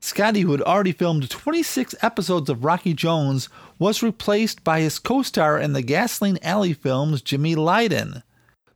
Scotty, 0.00 0.42
who 0.42 0.52
had 0.52 0.62
already 0.62 0.92
filmed 0.92 1.28
26 1.28 1.96
episodes 2.02 2.48
of 2.48 2.64
Rocky 2.64 2.94
Jones, 2.94 3.48
was 3.80 4.00
replaced 4.00 4.62
by 4.62 4.78
his 4.78 5.00
co 5.00 5.22
star 5.22 5.58
in 5.58 5.72
the 5.72 5.82
Gasoline 5.82 6.38
Alley 6.42 6.72
films, 6.72 7.20
Jimmy 7.20 7.56
Lydon. 7.56 8.22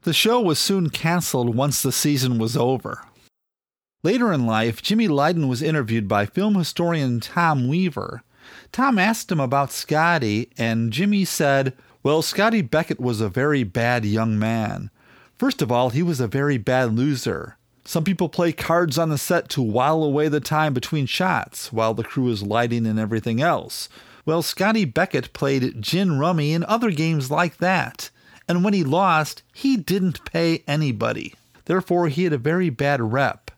The 0.03 0.13
show 0.13 0.41
was 0.41 0.59
soon 0.59 0.91
canceled 0.91 1.55
once 1.55 1.81
the 1.81 1.93
season 1.93 2.39
was 2.41 2.57
over. 2.57 3.05
Later 4.07 4.33
in 4.33 4.47
life, 4.47 4.83
Jimmy 4.83 5.09
Lydon 5.09 5.49
was 5.49 5.65
interviewed 5.65 6.07
by 6.07 6.27
film 6.27 6.55
historian 6.55 7.19
Tom 7.19 7.67
Weaver. 7.67 8.23
Tom 8.71 9.01
asked 9.01 9.33
him 9.33 9.41
about 9.41 9.73
Scotty, 9.73 10.49
and 10.57 10.93
Jimmy 10.93 11.25
said, 11.25 11.73
Well, 12.05 12.23
Scotty 12.23 12.63
Beckett 12.63 13.01
was 13.01 13.21
a 13.21 13.29
very 13.29 13.65
bad 13.65 14.05
young 14.05 14.39
man. 14.39 14.91
First 15.37 15.61
of 15.61 15.73
all, 15.73 15.91
he 15.91 16.05
was 16.05 16.21
a 16.21 16.29
very 16.29 16.57
bad 16.57 16.95
loser. 16.95 17.57
Some 17.85 18.05
people 18.05 18.29
play 18.29 18.53
cards 18.53 18.97
on 18.97 19.09
the 19.09 19.19
set 19.19 19.49
to 19.49 19.61
while 19.61 20.05
away 20.05 20.29
the 20.29 20.39
time 20.39 20.73
between 20.73 21.07
shots 21.07 21.73
while 21.73 21.93
the 21.93 22.05
crew 22.05 22.29
is 22.29 22.45
lighting 22.45 22.87
and 22.87 23.01
everything 23.01 23.43
else. 23.43 23.89
Well, 24.25 24.43
Scotty 24.43 24.85
Beckett 24.85 25.33
played 25.33 25.83
gin 25.83 26.17
rummy 26.21 26.55
and 26.55 26.63
other 26.67 26.93
games 26.93 27.29
like 27.29 27.57
that. 27.57 28.11
And 28.47 28.63
when 28.63 28.73
he 28.73 28.85
lost, 28.85 29.43
he 29.53 29.77
didn't 29.77 30.25
pay 30.25 30.63
anybody. 30.69 31.35
Therefore, 31.65 32.07
he 32.07 32.23
had 32.23 32.33
a 32.33 32.39
very 32.39 32.71
bad 32.71 33.01
rep. 33.01 33.51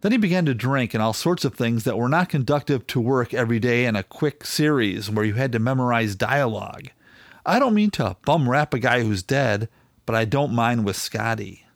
Then 0.00 0.12
he 0.12 0.18
began 0.18 0.46
to 0.46 0.54
drink 0.54 0.94
and 0.94 1.02
all 1.02 1.12
sorts 1.12 1.44
of 1.44 1.54
things 1.54 1.84
that 1.84 1.98
were 1.98 2.08
not 2.08 2.30
conductive 2.30 2.86
to 2.88 3.00
work 3.00 3.34
every 3.34 3.58
day 3.58 3.84
in 3.84 3.96
a 3.96 4.02
quick 4.02 4.46
series 4.46 5.10
where 5.10 5.24
you 5.24 5.34
had 5.34 5.52
to 5.52 5.58
memorize 5.58 6.14
dialogue. 6.14 6.88
I 7.44 7.58
don't 7.58 7.74
mean 7.74 7.90
to 7.92 8.16
bum 8.24 8.48
rap 8.48 8.72
a 8.72 8.78
guy 8.78 9.02
who's 9.02 9.22
dead, 9.22 9.68
but 10.06 10.14
I 10.14 10.24
don't 10.24 10.54
mind 10.54 10.84
with 10.84 10.96
Scotty. 10.96 11.66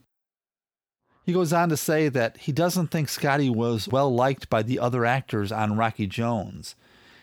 He 1.25 1.33
goes 1.33 1.53
on 1.53 1.69
to 1.71 1.77
say 1.77 2.09
that 2.11 2.37
he 2.39 2.53
doesn't 2.53 2.89
think 2.89 3.09
Scotty 3.09 3.49
was 3.49 3.89
well 3.89 4.15
liked 4.15 4.51
by 4.51 4.63
the 4.63 4.79
other 4.79 5.05
actors 5.05 5.53
on 5.53 5.77
Rocky 5.77 6.07
Jones. 6.07 6.75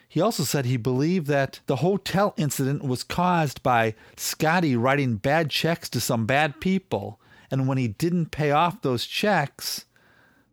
He 0.08 0.20
also 0.20 0.43
said 0.43 0.65
he 0.65 0.77
believed 0.77 1.27
that 1.27 1.62
the 1.67 1.77
hotel 1.77 2.34
incident 2.36 2.84
was 2.84 3.03
caused 3.03 3.63
by 3.63 3.96
Scotty 4.17 4.75
writing 4.75 5.15
bad 5.15 5.50
checks 5.50 5.88
to 5.89 6.01
some 6.01 6.25
bad 6.25 6.60
people, 6.60 7.20
and 7.50 7.67
when 7.67 7.77
he 7.77 7.88
didn't 7.88 8.31
pay 8.31 8.51
off 8.51 8.81
those 8.81 9.05
checks, 9.05 9.86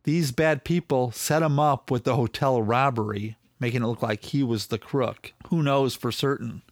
these 0.08 0.32
bad 0.32 0.64
people 0.64 1.10
set 1.10 1.42
him 1.42 1.60
up 1.60 1.90
with 1.90 2.04
the 2.04 2.16
hotel 2.16 2.62
robbery, 2.62 3.36
making 3.60 3.82
it 3.82 3.86
look 3.86 4.00
like 4.00 4.24
he 4.24 4.42
was 4.42 4.68
the 4.68 4.78
crook. 4.78 5.34
Who 5.48 5.62
knows 5.62 5.94
for 5.94 6.10
certain? 6.10 6.62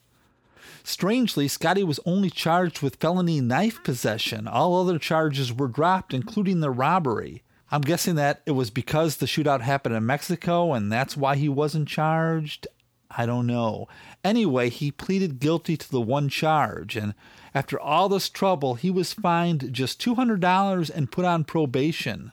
Strangely, 0.83 1.47
Scotty 1.47 1.85
was 1.85 2.00
only 2.07 2.31
charged 2.31 2.81
with 2.81 2.97
felony 2.97 3.43
knife 3.43 3.85
possession. 3.85 4.49
All 4.49 4.81
other 4.81 4.99
charges 4.99 5.52
were 5.52 5.69
dropped, 5.69 6.14
including 6.14 6.61
the 6.61 6.71
robbery. 6.71 7.43
I'm 7.71 7.83
guessing 7.83 8.14
that 8.14 8.40
it 8.47 8.52
was 8.52 8.71
because 8.71 9.19
the 9.19 9.26
shootout 9.26 9.61
happened 9.61 9.95
in 9.95 10.07
Mexico 10.07 10.73
and 10.73 10.90
that's 10.90 11.14
why 11.14 11.37
he 11.37 11.50
wasn't 11.50 11.88
charged. 11.88 12.66
I 13.11 13.26
don't 13.26 13.47
know. 13.47 13.87
Anyway, 14.25 14.71
he 14.71 14.90
pleaded 14.90 15.40
guilty 15.40 15.76
to 15.76 15.90
the 15.90 16.00
one 16.00 16.31
charge, 16.31 16.97
and 16.97 17.12
after 17.55 17.78
all 17.78 18.09
this 18.09 18.31
trouble, 18.31 18.76
he 18.76 18.90
was 18.90 19.12
fined 19.12 19.75
just 19.75 20.00
$200 20.00 20.90
and 20.90 21.12
put 21.12 21.26
on 21.26 21.45
probation. 21.45 22.33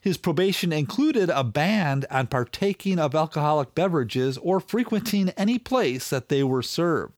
His 0.00 0.16
probation 0.16 0.72
included 0.72 1.30
a 1.30 1.44
ban 1.44 2.04
on 2.10 2.26
partaking 2.26 2.98
of 2.98 3.14
alcoholic 3.14 3.74
beverages 3.74 4.38
or 4.38 4.60
frequenting 4.60 5.30
any 5.30 5.58
place 5.58 6.10
that 6.10 6.28
they 6.28 6.42
were 6.42 6.62
served. 6.62 7.14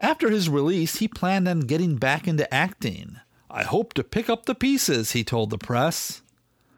After 0.00 0.30
his 0.30 0.48
release, 0.48 0.96
he 0.96 1.08
planned 1.08 1.48
on 1.48 1.60
getting 1.60 1.96
back 1.96 2.28
into 2.28 2.52
acting. 2.52 3.20
I 3.50 3.62
hope 3.62 3.94
to 3.94 4.04
pick 4.04 4.28
up 4.28 4.44
the 4.44 4.54
pieces, 4.54 5.12
he 5.12 5.24
told 5.24 5.50
the 5.50 5.58
press. 5.58 6.22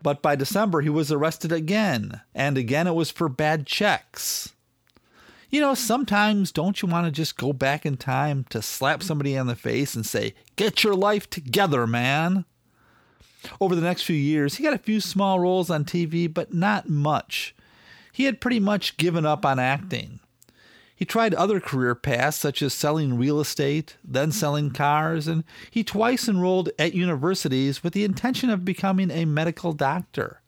But 0.03 0.23
by 0.23 0.37
December, 0.37 0.81
he 0.81 0.89
was 0.89 1.11
arrested 1.11 1.51
again, 1.51 2.21
and 2.35 2.57
again 2.57 2.87
it 2.87 2.95
was 2.95 3.11
for 3.11 3.29
bad 3.29 3.67
checks. 3.67 4.55
You 5.51 5.61
know, 5.61 5.75
sometimes 5.75 6.53
don't 6.53 6.81
you 6.83 6.89
want 6.89 7.07
to 7.07 7.11
just 7.11 7.39
go 7.39 7.53
back 7.53 7.87
in 7.87 7.97
time 7.97 8.45
to 8.51 8.61
slap 8.61 9.03
somebody 9.03 9.37
on 9.37 9.47
the 9.47 9.57
face 9.57 9.95
and 9.95 10.05
say, 10.05 10.35
Get 10.57 10.85
your 10.85 10.95
life 10.95 11.29
together, 11.31 11.87
man? 11.87 12.45
Over 13.61 13.75
the 13.75 13.83
next 13.83 14.03
few 14.03 14.17
years, 14.17 14.57
he 14.57 14.65
got 14.65 14.75
a 14.75 14.79
few 14.79 15.01
small 15.01 15.41
roles 15.41 15.71
on 15.71 15.85
TV, 15.85 16.33
but 16.33 16.53
not 16.53 16.89
much. 16.89 17.55
He 18.13 18.25
had 18.25 18.41
pretty 18.41 18.61
much 18.61 18.97
given 18.97 19.25
up 19.25 19.45
on 19.47 19.59
acting. 19.59 20.21
He 20.99 21.05
tried 21.05 21.33
other 21.35 21.61
career 21.61 21.95
paths, 21.95 22.37
such 22.37 22.61
as 22.61 22.75
selling 22.75 23.17
real 23.17 23.39
estate, 23.39 23.97
then 24.03 24.33
selling 24.33 24.73
cars, 24.73 25.29
and 25.29 25.45
he 25.71 25.85
twice 25.85 26.29
enrolled 26.29 26.71
at 26.77 26.93
universities 26.93 27.85
with 27.85 27.93
the 27.93 28.03
intention 28.03 28.51
of 28.51 28.65
becoming 28.65 29.13
a 29.13 29.25
medical 29.25 29.73
doctor. 29.73 30.43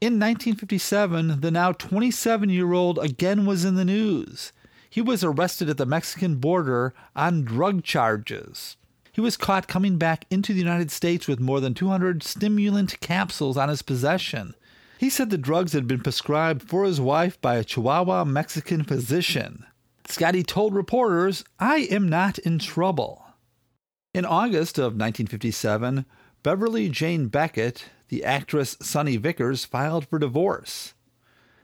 In 0.00 0.14
1957, 0.14 1.42
the 1.42 1.50
now 1.50 1.72
27 1.72 2.48
year 2.48 2.72
old 2.72 2.98
again 2.98 3.44
was 3.44 3.66
in 3.66 3.74
the 3.74 3.84
news. 3.84 4.52
He 4.88 5.02
was 5.02 5.22
arrested 5.22 5.68
at 5.68 5.76
the 5.76 5.86
Mexican 5.86 6.36
border 6.36 6.94
on 7.14 7.44
drug 7.44 7.84
charges. 7.84 8.76
He 9.12 9.20
was 9.20 9.36
caught 9.36 9.68
coming 9.68 9.98
back 9.98 10.24
into 10.30 10.54
the 10.54 10.58
United 10.58 10.90
States 10.90 11.28
with 11.28 11.38
more 11.38 11.60
than 11.60 11.74
200 11.74 12.22
stimulant 12.22 12.98
capsules 13.00 13.58
on 13.58 13.68
his 13.68 13.82
possession. 13.82 14.54
He 14.98 15.10
said 15.10 15.28
the 15.28 15.36
drugs 15.36 15.74
had 15.74 15.86
been 15.86 16.00
prescribed 16.00 16.62
for 16.62 16.84
his 16.84 17.00
wife 17.00 17.38
by 17.40 17.56
a 17.56 17.64
Chihuahua 17.64 18.24
Mexican 18.24 18.84
physician. 18.84 19.66
Scotty 20.06 20.42
told 20.42 20.74
reporters, 20.74 21.44
I 21.58 21.88
am 21.90 22.08
not 22.08 22.38
in 22.38 22.58
trouble. 22.58 23.24
In 24.14 24.24
August 24.24 24.78
of 24.78 24.94
1957, 24.94 26.06
Beverly 26.42 26.88
Jane 26.88 27.28
Beckett, 27.28 27.86
the 28.08 28.24
actress 28.24 28.76
Sonny 28.80 29.16
Vickers, 29.16 29.64
filed 29.64 30.06
for 30.06 30.18
divorce. 30.18 30.94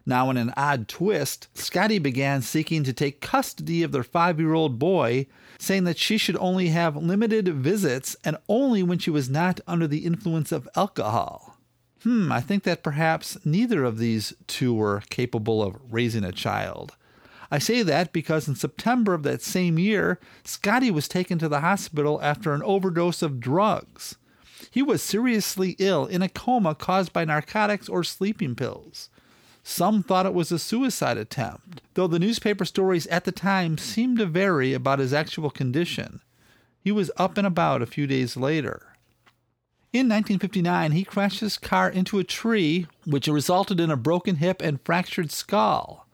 Now, 0.09 0.31
in 0.31 0.39
an 0.39 0.55
odd 0.57 0.89
twist, 0.89 1.49
Scotty 1.53 1.99
began 1.99 2.41
seeking 2.41 2.83
to 2.83 2.95
take 2.95 3.21
custody 3.21 3.83
of 3.83 3.93
their 3.93 4.03
five 4.03 4.41
year 4.41 4.55
old 4.55 4.79
boy, 4.79 5.27
saying 5.59 5.85
that 5.85 5.99
she 5.99 6.17
should 6.17 6.39
only 6.39 6.69
have 6.69 6.97
limited 6.97 7.47
visits 7.49 8.17
and 8.25 8.39
only 8.49 8.83
when 8.83 8.99
she 8.99 9.11
was 9.11 9.29
not 9.29 9.61
under 9.67 9.87
the 9.87 10.07
influence 10.07 10.51
of 10.51 10.67
alcohol. 10.75 11.59
Hmm, 12.05 12.33
I 12.33 12.41
think 12.41 12.63
that 12.63 12.83
perhaps 12.83 13.37
neither 13.45 13.85
of 13.85 13.99
these 13.99 14.33
two 14.47 14.73
were 14.73 15.03
capable 15.11 15.63
of 15.63 15.77
raising 15.91 16.25
a 16.25 16.33
child. 16.33 16.97
I 17.51 17.59
say 17.59 17.83
that 17.83 18.11
because 18.11 18.49
in 18.49 18.55
September 18.55 19.13
of 19.13 19.25
that 19.25 19.43
same 19.43 19.79
year, 19.79 20.19
Scotty 20.43 20.91
was 20.91 21.07
taken 21.07 21.39
to 21.39 21.51
the 21.51 21.61
hospital 21.61 22.19
after 22.23 22.55
an 22.55 22.63
overdose 22.63 23.21
of 23.21 23.41
drugs. 23.41 24.17
He 24.71 24.81
was 24.81 25.03
seriously 25.03 25.77
ill 25.79 26.07
in 26.07 26.23
a 26.23 26.31
coma 26.31 26.75
caused 26.75 27.13
by 27.13 27.27
narcotics 27.27 27.91
or 27.91 28.03
sleeping 28.05 28.55
pills. 28.55 29.11
Some 29.69 30.03
thought 30.03 30.25
it 30.25 30.33
was 30.33 30.51
a 30.51 30.59
suicide 30.59 31.19
attempt, 31.19 31.83
though 31.93 32.07
the 32.07 32.19
newspaper 32.19 32.65
stories 32.65 33.07
at 33.09 33.25
the 33.25 33.33
time 33.33 33.77
seemed 33.77 34.17
to 34.17 34.25
vary 34.25 34.73
about 34.73 34.99
his 34.99 35.13
actual 35.13 35.51
condition. 35.51 36.23
He 36.81 36.91
was 36.91 37.11
up 37.19 37.37
and 37.37 37.47
about 37.47 37.83
a 37.83 37.87
few 37.87 38.07
days 38.07 38.35
later. 38.35 38.97
In 39.93 40.09
1959, 40.09 40.93
he 40.93 41.05
crashed 41.05 41.41
his 41.41 41.59
car 41.59 41.91
into 41.91 42.19
a 42.19 42.25
tree, 42.25 42.87
which 43.05 43.29
resulted 43.29 43.79
in 43.79 43.91
a 43.91 43.97
broken 43.97 44.37
hip 44.37 44.63
and 44.63 44.81
fractured 44.81 45.31
skull. 45.31 46.09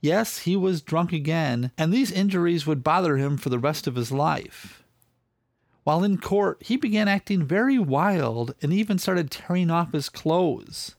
Yes, 0.00 0.38
he 0.38 0.56
was 0.56 0.80
drunk 0.80 1.12
again, 1.12 1.72
and 1.76 1.92
these 1.92 2.10
injuries 2.10 2.66
would 2.66 2.82
bother 2.82 3.18
him 3.18 3.36
for 3.36 3.50
the 3.50 3.58
rest 3.58 3.86
of 3.86 3.94
his 3.94 4.10
life. 4.10 4.82
While 5.84 6.02
in 6.02 6.16
court, 6.16 6.62
he 6.62 6.78
began 6.78 7.08
acting 7.08 7.44
very 7.44 7.78
wild 7.78 8.54
and 8.62 8.72
even 8.72 8.98
started 8.98 9.30
tearing 9.30 9.70
off 9.70 9.92
his 9.92 10.08
clothes. 10.08 10.96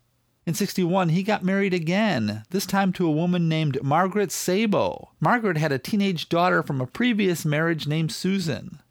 In 0.52 0.56
61, 0.56 1.08
he 1.08 1.24
got 1.24 1.46
married 1.46 1.74
again, 1.74 2.44
this 2.50 2.66
time 2.66 2.92
to 2.92 3.08
a 3.08 3.12
woman 3.12 3.48
named 3.48 3.82
Margaret 3.82 4.34
Sabo. 4.34 5.12
Margaret 5.22 5.56
had 5.56 5.72
a 5.72 5.80
teenage 5.80 6.28
daughter 6.28 6.62
from 6.62 6.82
a 6.82 6.86
previous 6.86 7.46
marriage 7.46 7.88
named 7.88 8.12
Susan. 8.12 8.82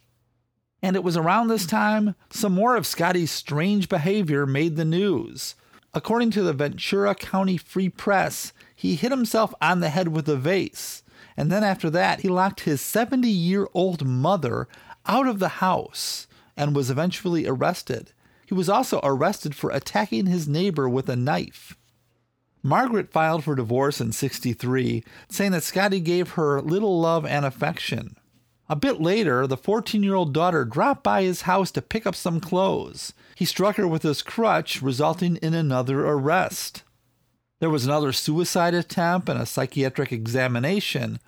And 0.80 0.96
it 0.96 1.04
was 1.04 1.18
around 1.18 1.48
this 1.48 1.66
time 1.66 2.14
some 2.30 2.54
more 2.54 2.76
of 2.76 2.86
Scotty's 2.86 3.30
strange 3.30 3.90
behavior 3.90 4.46
made 4.46 4.76
the 4.76 4.86
news. 4.86 5.54
According 5.92 6.30
to 6.30 6.42
the 6.42 6.54
Ventura 6.54 7.14
County 7.14 7.58
Free 7.58 7.90
Press, 7.90 8.54
he 8.74 8.94
hit 8.94 9.10
himself 9.10 9.52
on 9.60 9.80
the 9.80 9.90
head 9.90 10.08
with 10.08 10.30
a 10.30 10.36
vase, 10.36 11.02
and 11.36 11.52
then 11.52 11.62
after 11.62 11.90
that, 11.90 12.20
he 12.20 12.28
locked 12.28 12.60
his 12.60 12.80
70 12.80 13.28
year 13.28 13.68
old 13.74 14.06
mother 14.06 14.66
out 15.04 15.26
of 15.26 15.40
the 15.40 15.60
house 15.60 16.26
and 16.56 16.74
was 16.74 16.88
eventually 16.88 17.46
arrested. 17.46 18.14
He 18.50 18.54
was 18.54 18.68
also 18.68 18.98
arrested 19.04 19.54
for 19.54 19.70
attacking 19.70 20.26
his 20.26 20.48
neighbor 20.48 20.88
with 20.88 21.08
a 21.08 21.14
knife. 21.14 21.76
Margaret 22.64 23.12
filed 23.12 23.44
for 23.44 23.54
divorce 23.54 24.00
in 24.00 24.10
63, 24.10 25.04
saying 25.28 25.52
that 25.52 25.62
Scotty 25.62 26.00
gave 26.00 26.30
her 26.30 26.60
little 26.60 27.00
love 27.00 27.24
and 27.24 27.46
affection. 27.46 28.16
A 28.68 28.74
bit 28.74 29.00
later, 29.00 29.46
the 29.46 29.56
14 29.56 30.02
year 30.02 30.16
old 30.16 30.34
daughter 30.34 30.64
dropped 30.64 31.04
by 31.04 31.22
his 31.22 31.42
house 31.42 31.70
to 31.70 31.80
pick 31.80 32.08
up 32.08 32.16
some 32.16 32.40
clothes. 32.40 33.12
He 33.36 33.44
struck 33.44 33.76
her 33.76 33.86
with 33.86 34.02
his 34.02 34.20
crutch, 34.20 34.82
resulting 34.82 35.36
in 35.36 35.54
another 35.54 36.04
arrest. 36.04 36.82
There 37.60 37.70
was 37.70 37.86
another 37.86 38.10
suicide 38.10 38.74
attempt 38.74 39.28
and 39.28 39.40
a 39.40 39.46
psychiatric 39.46 40.10
examination. 40.10 41.20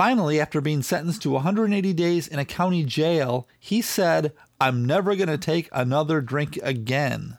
Finally, 0.00 0.40
after 0.40 0.62
being 0.62 0.80
sentenced 0.80 1.20
to 1.20 1.28
180 1.28 1.92
days 1.92 2.26
in 2.26 2.38
a 2.38 2.44
county 2.46 2.82
jail, 2.82 3.46
he 3.58 3.82
said, 3.82 4.32
I'm 4.58 4.86
never 4.86 5.14
going 5.14 5.28
to 5.28 5.36
take 5.36 5.68
another 5.72 6.22
drink 6.22 6.58
again. 6.62 7.36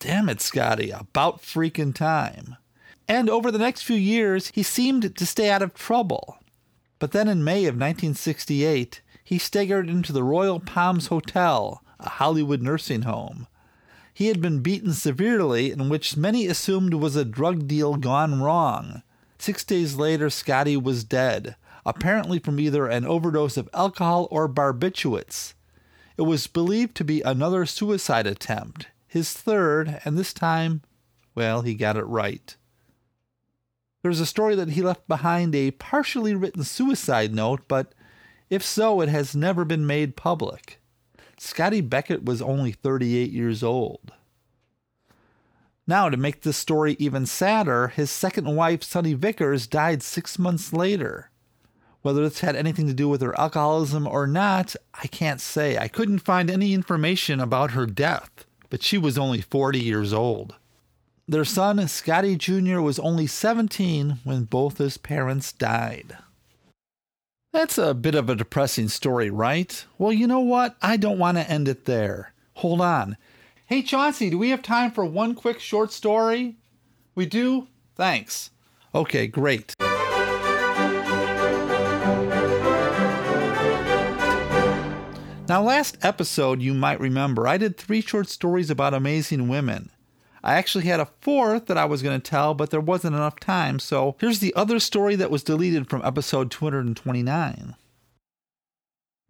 Damn 0.00 0.28
it, 0.28 0.40
Scotty, 0.40 0.90
about 0.90 1.42
freaking 1.42 1.94
time. 1.94 2.56
And 3.06 3.30
over 3.30 3.52
the 3.52 3.58
next 3.60 3.82
few 3.82 3.94
years, 3.94 4.50
he 4.52 4.64
seemed 4.64 5.14
to 5.16 5.24
stay 5.24 5.48
out 5.48 5.62
of 5.62 5.74
trouble. 5.74 6.38
But 6.98 7.12
then 7.12 7.28
in 7.28 7.44
May 7.44 7.66
of 7.66 7.76
1968, 7.76 9.00
he 9.22 9.38
staggered 9.38 9.88
into 9.88 10.12
the 10.12 10.24
Royal 10.24 10.58
Palms 10.58 11.06
Hotel, 11.06 11.84
a 12.00 12.08
Hollywood 12.08 12.62
nursing 12.62 13.02
home. 13.02 13.46
He 14.12 14.26
had 14.26 14.40
been 14.40 14.58
beaten 14.58 14.92
severely, 14.92 15.70
in 15.70 15.88
which 15.88 16.16
many 16.16 16.48
assumed 16.48 16.94
was 16.94 17.14
a 17.14 17.24
drug 17.24 17.68
deal 17.68 17.94
gone 17.94 18.42
wrong. 18.42 19.04
Six 19.38 19.62
days 19.62 19.94
later, 19.94 20.30
Scotty 20.30 20.76
was 20.76 21.04
dead, 21.04 21.54
apparently 21.84 22.38
from 22.38 22.60
either 22.60 22.86
an 22.86 23.04
overdose 23.04 23.56
of 23.56 23.68
alcohol 23.74 24.28
or 24.30 24.48
barbiturates. 24.48 25.54
It 26.16 26.22
was 26.22 26.46
believed 26.46 26.94
to 26.96 27.04
be 27.04 27.22
another 27.22 27.66
suicide 27.66 28.26
attempt, 28.26 28.88
his 29.06 29.32
third, 29.32 30.00
and 30.04 30.16
this 30.16 30.32
time, 30.32 30.82
well, 31.34 31.62
he 31.62 31.74
got 31.74 31.96
it 31.96 32.04
right. 32.04 32.56
There's 34.02 34.20
a 34.20 34.26
story 34.26 34.54
that 34.56 34.70
he 34.70 34.82
left 34.82 35.06
behind 35.08 35.54
a 35.54 35.70
partially 35.72 36.34
written 36.34 36.64
suicide 36.64 37.34
note, 37.34 37.62
but 37.68 37.94
if 38.50 38.62
so, 38.62 39.00
it 39.00 39.08
has 39.08 39.34
never 39.34 39.64
been 39.64 39.86
made 39.86 40.16
public. 40.16 40.80
Scotty 41.38 41.80
Beckett 41.80 42.24
was 42.24 42.42
only 42.42 42.72
38 42.72 43.30
years 43.30 43.62
old. 43.62 44.12
Now, 45.86 46.08
to 46.08 46.16
make 46.16 46.42
this 46.42 46.56
story 46.56 46.96
even 46.98 47.26
sadder, 47.26 47.88
his 47.88 48.10
second 48.10 48.54
wife, 48.54 48.84
Sunny 48.84 49.14
Vickers, 49.14 49.66
died 49.66 50.02
six 50.02 50.38
months 50.38 50.72
later. 50.72 51.30
Whether 52.02 52.22
this 52.22 52.40
had 52.40 52.56
anything 52.56 52.86
to 52.88 52.94
do 52.94 53.08
with 53.08 53.22
her 53.22 53.38
alcoholism 53.38 54.06
or 54.06 54.26
not, 54.26 54.74
I 54.92 55.06
can't 55.06 55.40
say. 55.40 55.78
I 55.78 55.88
couldn't 55.88 56.18
find 56.18 56.50
any 56.50 56.74
information 56.74 57.40
about 57.40 57.70
her 57.72 57.86
death, 57.86 58.44
but 58.70 58.82
she 58.82 58.98
was 58.98 59.16
only 59.16 59.40
40 59.40 59.78
years 59.78 60.12
old. 60.12 60.56
Their 61.28 61.44
son, 61.44 61.86
Scotty 61.86 62.36
Jr., 62.36 62.80
was 62.80 62.98
only 62.98 63.28
17 63.28 64.18
when 64.24 64.44
both 64.44 64.78
his 64.78 64.98
parents 64.98 65.52
died. 65.52 66.16
That's 67.52 67.78
a 67.78 67.94
bit 67.94 68.14
of 68.14 68.28
a 68.28 68.34
depressing 68.34 68.88
story, 68.88 69.30
right? 69.30 69.84
Well, 69.98 70.12
you 70.12 70.26
know 70.26 70.40
what? 70.40 70.74
I 70.82 70.96
don't 70.96 71.18
want 71.18 71.38
to 71.38 71.48
end 71.48 71.68
it 71.68 71.84
there. 71.84 72.32
Hold 72.54 72.80
on. 72.80 73.16
Hey, 73.66 73.82
Chauncey, 73.82 74.30
do 74.30 74.38
we 74.38 74.50
have 74.50 74.62
time 74.62 74.90
for 74.90 75.04
one 75.04 75.34
quick 75.34 75.60
short 75.60 75.92
story? 75.92 76.56
We 77.14 77.26
do? 77.26 77.68
Thanks. 77.94 78.50
Okay, 78.94 79.26
great. 79.26 79.76
Now, 85.52 85.62
last 85.62 85.98
episode, 86.00 86.62
you 86.62 86.72
might 86.72 86.98
remember, 86.98 87.46
I 87.46 87.58
did 87.58 87.76
three 87.76 88.00
short 88.00 88.30
stories 88.30 88.70
about 88.70 88.94
amazing 88.94 89.48
women. 89.48 89.90
I 90.42 90.54
actually 90.54 90.86
had 90.86 90.98
a 90.98 91.10
fourth 91.20 91.66
that 91.66 91.76
I 91.76 91.84
was 91.84 92.00
going 92.00 92.18
to 92.18 92.30
tell, 92.30 92.54
but 92.54 92.70
there 92.70 92.80
wasn't 92.80 93.16
enough 93.16 93.38
time, 93.38 93.78
so 93.78 94.16
here's 94.18 94.38
the 94.38 94.54
other 94.54 94.78
story 94.78 95.14
that 95.16 95.30
was 95.30 95.42
deleted 95.42 95.90
from 95.90 96.00
episode 96.06 96.50
229. 96.50 97.74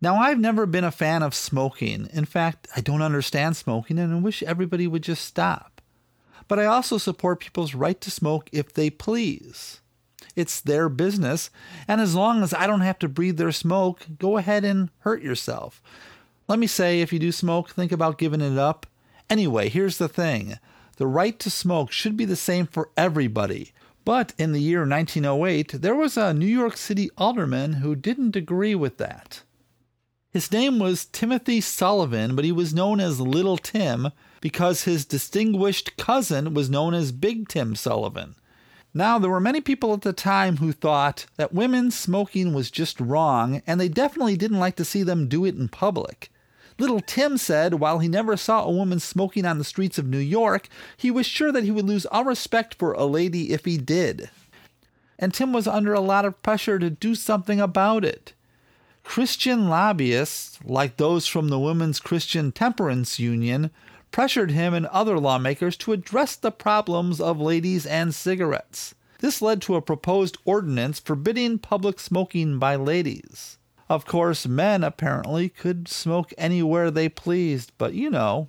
Now, 0.01 0.15
I've 0.15 0.39
never 0.39 0.65
been 0.65 0.85
a 0.85 0.93
fan 0.93 1.25
of 1.25 1.35
smoking. 1.35 2.09
In 2.13 2.25
fact, 2.25 2.69
I 2.77 2.81
don't 2.81 3.03
understand 3.03 3.57
smoking 3.57 3.99
and 3.99 4.15
I 4.15 4.19
wish 4.21 4.45
everybody 4.45 4.87
would 4.87 5.03
just 5.03 5.25
stop. 5.25 5.83
But 6.47 6.61
I 6.61 6.67
also 6.67 6.99
support 6.99 7.41
people's 7.41 7.75
right 7.75 8.01
to 8.01 8.13
smoke 8.13 8.49
if 8.53 8.73
they 8.73 8.91
please. 8.91 9.81
It's 10.37 10.61
their 10.61 10.89
business, 10.89 11.51
and 11.89 12.01
as 12.01 12.15
long 12.15 12.45
as 12.45 12.55
I 12.55 12.69
don't 12.69 12.81
have 12.81 12.99
to 13.01 13.09
breathe 13.09 13.39
their 13.39 13.51
smoke, 13.51 14.07
go 14.19 14.37
ahead 14.39 14.65
and 14.65 14.91
hurt 15.01 15.21
yourself. 15.21 15.83
Let 16.53 16.59
me 16.59 16.67
say, 16.67 17.01
if 17.01 17.15
you 17.15 17.19
do 17.19 17.33
smoke, 17.33 17.71
think 17.71 17.93
about 17.93 18.19
giving 18.19 18.43
it 18.43 18.59
up. 18.59 18.87
Anyway, 19.31 19.71
here's 19.71 19.97
the 19.97 20.07
thing 20.07 20.59
the 20.99 21.07
right 21.07 21.39
to 21.39 21.49
smoke 21.49 21.91
should 21.91 22.15
be 22.15 22.27
the 22.27 22.37
same 22.37 22.67
for 22.67 22.91
everybody. 22.95 23.73
But 24.05 24.35
in 24.37 24.53
the 24.53 24.61
year 24.61 24.87
1908, 24.87 25.81
there 25.81 25.95
was 25.95 26.19
a 26.19 26.35
New 26.35 26.45
York 26.45 26.77
City 26.77 27.09
alderman 27.17 27.73
who 27.77 27.97
didn't 27.97 28.37
agree 28.37 28.75
with 28.75 28.99
that. 28.99 29.45
His 30.29 30.53
name 30.53 30.79
was 30.79 31.07
Timothy 31.07 31.63
Sullivan, 31.63 32.37
but 32.37 32.45
he 32.45 32.53
was 32.53 32.75
known 32.75 33.01
as 33.01 33.19
Little 33.19 33.57
Tim 33.57 34.11
because 34.43 34.85
his 34.85 35.07
distinguished 35.07 35.97
cousin 35.97 36.53
was 36.53 36.69
known 36.69 36.93
as 36.93 37.13
Big 37.13 37.49
Tim 37.49 37.75
Sullivan. 37.75 38.35
Now, 38.93 39.19
there 39.19 39.31
were 39.31 39.41
many 39.41 39.63
people 39.63 39.95
at 39.95 40.03
the 40.03 40.13
time 40.13 40.59
who 40.59 40.73
thought 40.73 41.25
that 41.37 41.55
women 41.55 41.91
smoking 41.91 42.53
was 42.53 42.71
just 42.71 43.01
wrong, 43.01 43.63
and 43.67 43.81
they 43.81 43.89
definitely 43.89 44.37
didn't 44.37 44.61
like 44.61 44.77
to 44.77 44.85
see 44.85 45.03
them 45.03 45.29
do 45.29 45.47
it 45.47 45.55
in 45.55 45.69
public. 45.69 46.31
Little 46.79 47.01
Tim 47.01 47.39
said 47.39 47.75
while 47.75 47.99
he 47.99 48.09
never 48.09 48.37
saw 48.37 48.65
a 48.65 48.71
woman 48.71 49.01
smoking 49.01 49.45
on 49.45 49.59
the 49.59 49.65
streets 49.65 49.99
of 49.99 50.07
New 50.07 50.19
York, 50.19 50.69
he 50.97 51.11
was 51.11 51.27
sure 51.27 51.53
that 51.53 51.65
he 51.65 51.71
would 51.71 51.85
lose 51.85 52.07
all 52.07 52.25
respect 52.25 52.75
for 52.75 52.93
a 52.93 53.05
lady 53.05 53.53
if 53.53 53.65
he 53.65 53.79
did. 53.79 54.31
And 55.19 55.33
Tim 55.33 55.53
was 55.53 55.67
under 55.67 55.95
a 55.95 56.01
lot 56.01 56.25
of 56.25 56.43
pressure 56.43 56.79
to 56.79 56.91
do 56.91 57.15
something 57.15 57.61
about 57.61 58.05
it. 58.05 58.33
Christian 59.05 59.69
lobbyists, 59.69 60.59
like 60.65 60.97
those 60.97 61.27
from 61.27 61.49
the 61.49 61.59
Women's 61.59 62.01
Christian 62.01 62.53
Temperance 62.53 63.19
Union, 63.19 63.71
pressured 64.11 64.51
him 64.51 64.75
and 64.75 64.87
other 64.87 65.19
lawmakers 65.19 65.77
to 65.79 65.93
address 65.93 66.37
the 66.37 66.53
problems 66.53 67.21
of 67.21 67.41
ladies 67.41 67.87
and 67.87 68.15
cigarettes. 68.15 68.95
This 69.21 69.41
led 69.41 69.63
to 69.63 69.77
a 69.77 69.83
proposed 69.83 70.37
ordinance 70.45 70.99
forbidding 70.99 71.59
public 71.59 72.01
smoking 72.01 72.59
by 72.59 72.77
ladies. 72.77 73.59
Of 73.93 74.07
course, 74.07 74.47
men 74.47 74.83
apparently 74.83 75.51
could 75.51 75.87
smoke 75.87 76.33
anywhere 76.39 76.91
they 76.91 77.11
pleased, 77.11 77.73
but 77.77 77.93
you 77.93 78.09
know. 78.09 78.49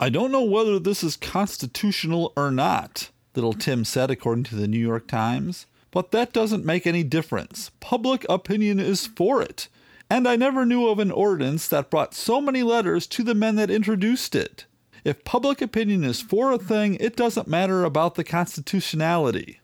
I 0.00 0.08
don't 0.08 0.32
know 0.32 0.42
whether 0.42 0.80
this 0.80 1.04
is 1.04 1.16
constitutional 1.16 2.32
or 2.36 2.50
not, 2.50 3.10
little 3.36 3.52
Tim 3.52 3.84
said, 3.84 4.10
according 4.10 4.42
to 4.46 4.56
the 4.56 4.66
New 4.66 4.80
York 4.80 5.06
Times. 5.06 5.66
But 5.92 6.10
that 6.10 6.32
doesn't 6.32 6.64
make 6.64 6.84
any 6.84 7.04
difference. 7.04 7.70
Public 7.78 8.26
opinion 8.28 8.80
is 8.80 9.06
for 9.06 9.40
it. 9.40 9.68
And 10.10 10.26
I 10.26 10.34
never 10.34 10.66
knew 10.66 10.88
of 10.88 10.98
an 10.98 11.12
ordinance 11.12 11.68
that 11.68 11.88
brought 11.88 12.12
so 12.12 12.40
many 12.40 12.64
letters 12.64 13.06
to 13.06 13.22
the 13.22 13.36
men 13.36 13.54
that 13.54 13.70
introduced 13.70 14.34
it. 14.34 14.64
If 15.04 15.22
public 15.22 15.62
opinion 15.62 16.02
is 16.02 16.20
for 16.20 16.50
a 16.50 16.58
thing, 16.58 16.96
it 16.96 17.14
doesn't 17.14 17.46
matter 17.46 17.84
about 17.84 18.16
the 18.16 18.24
constitutionality. 18.24 19.60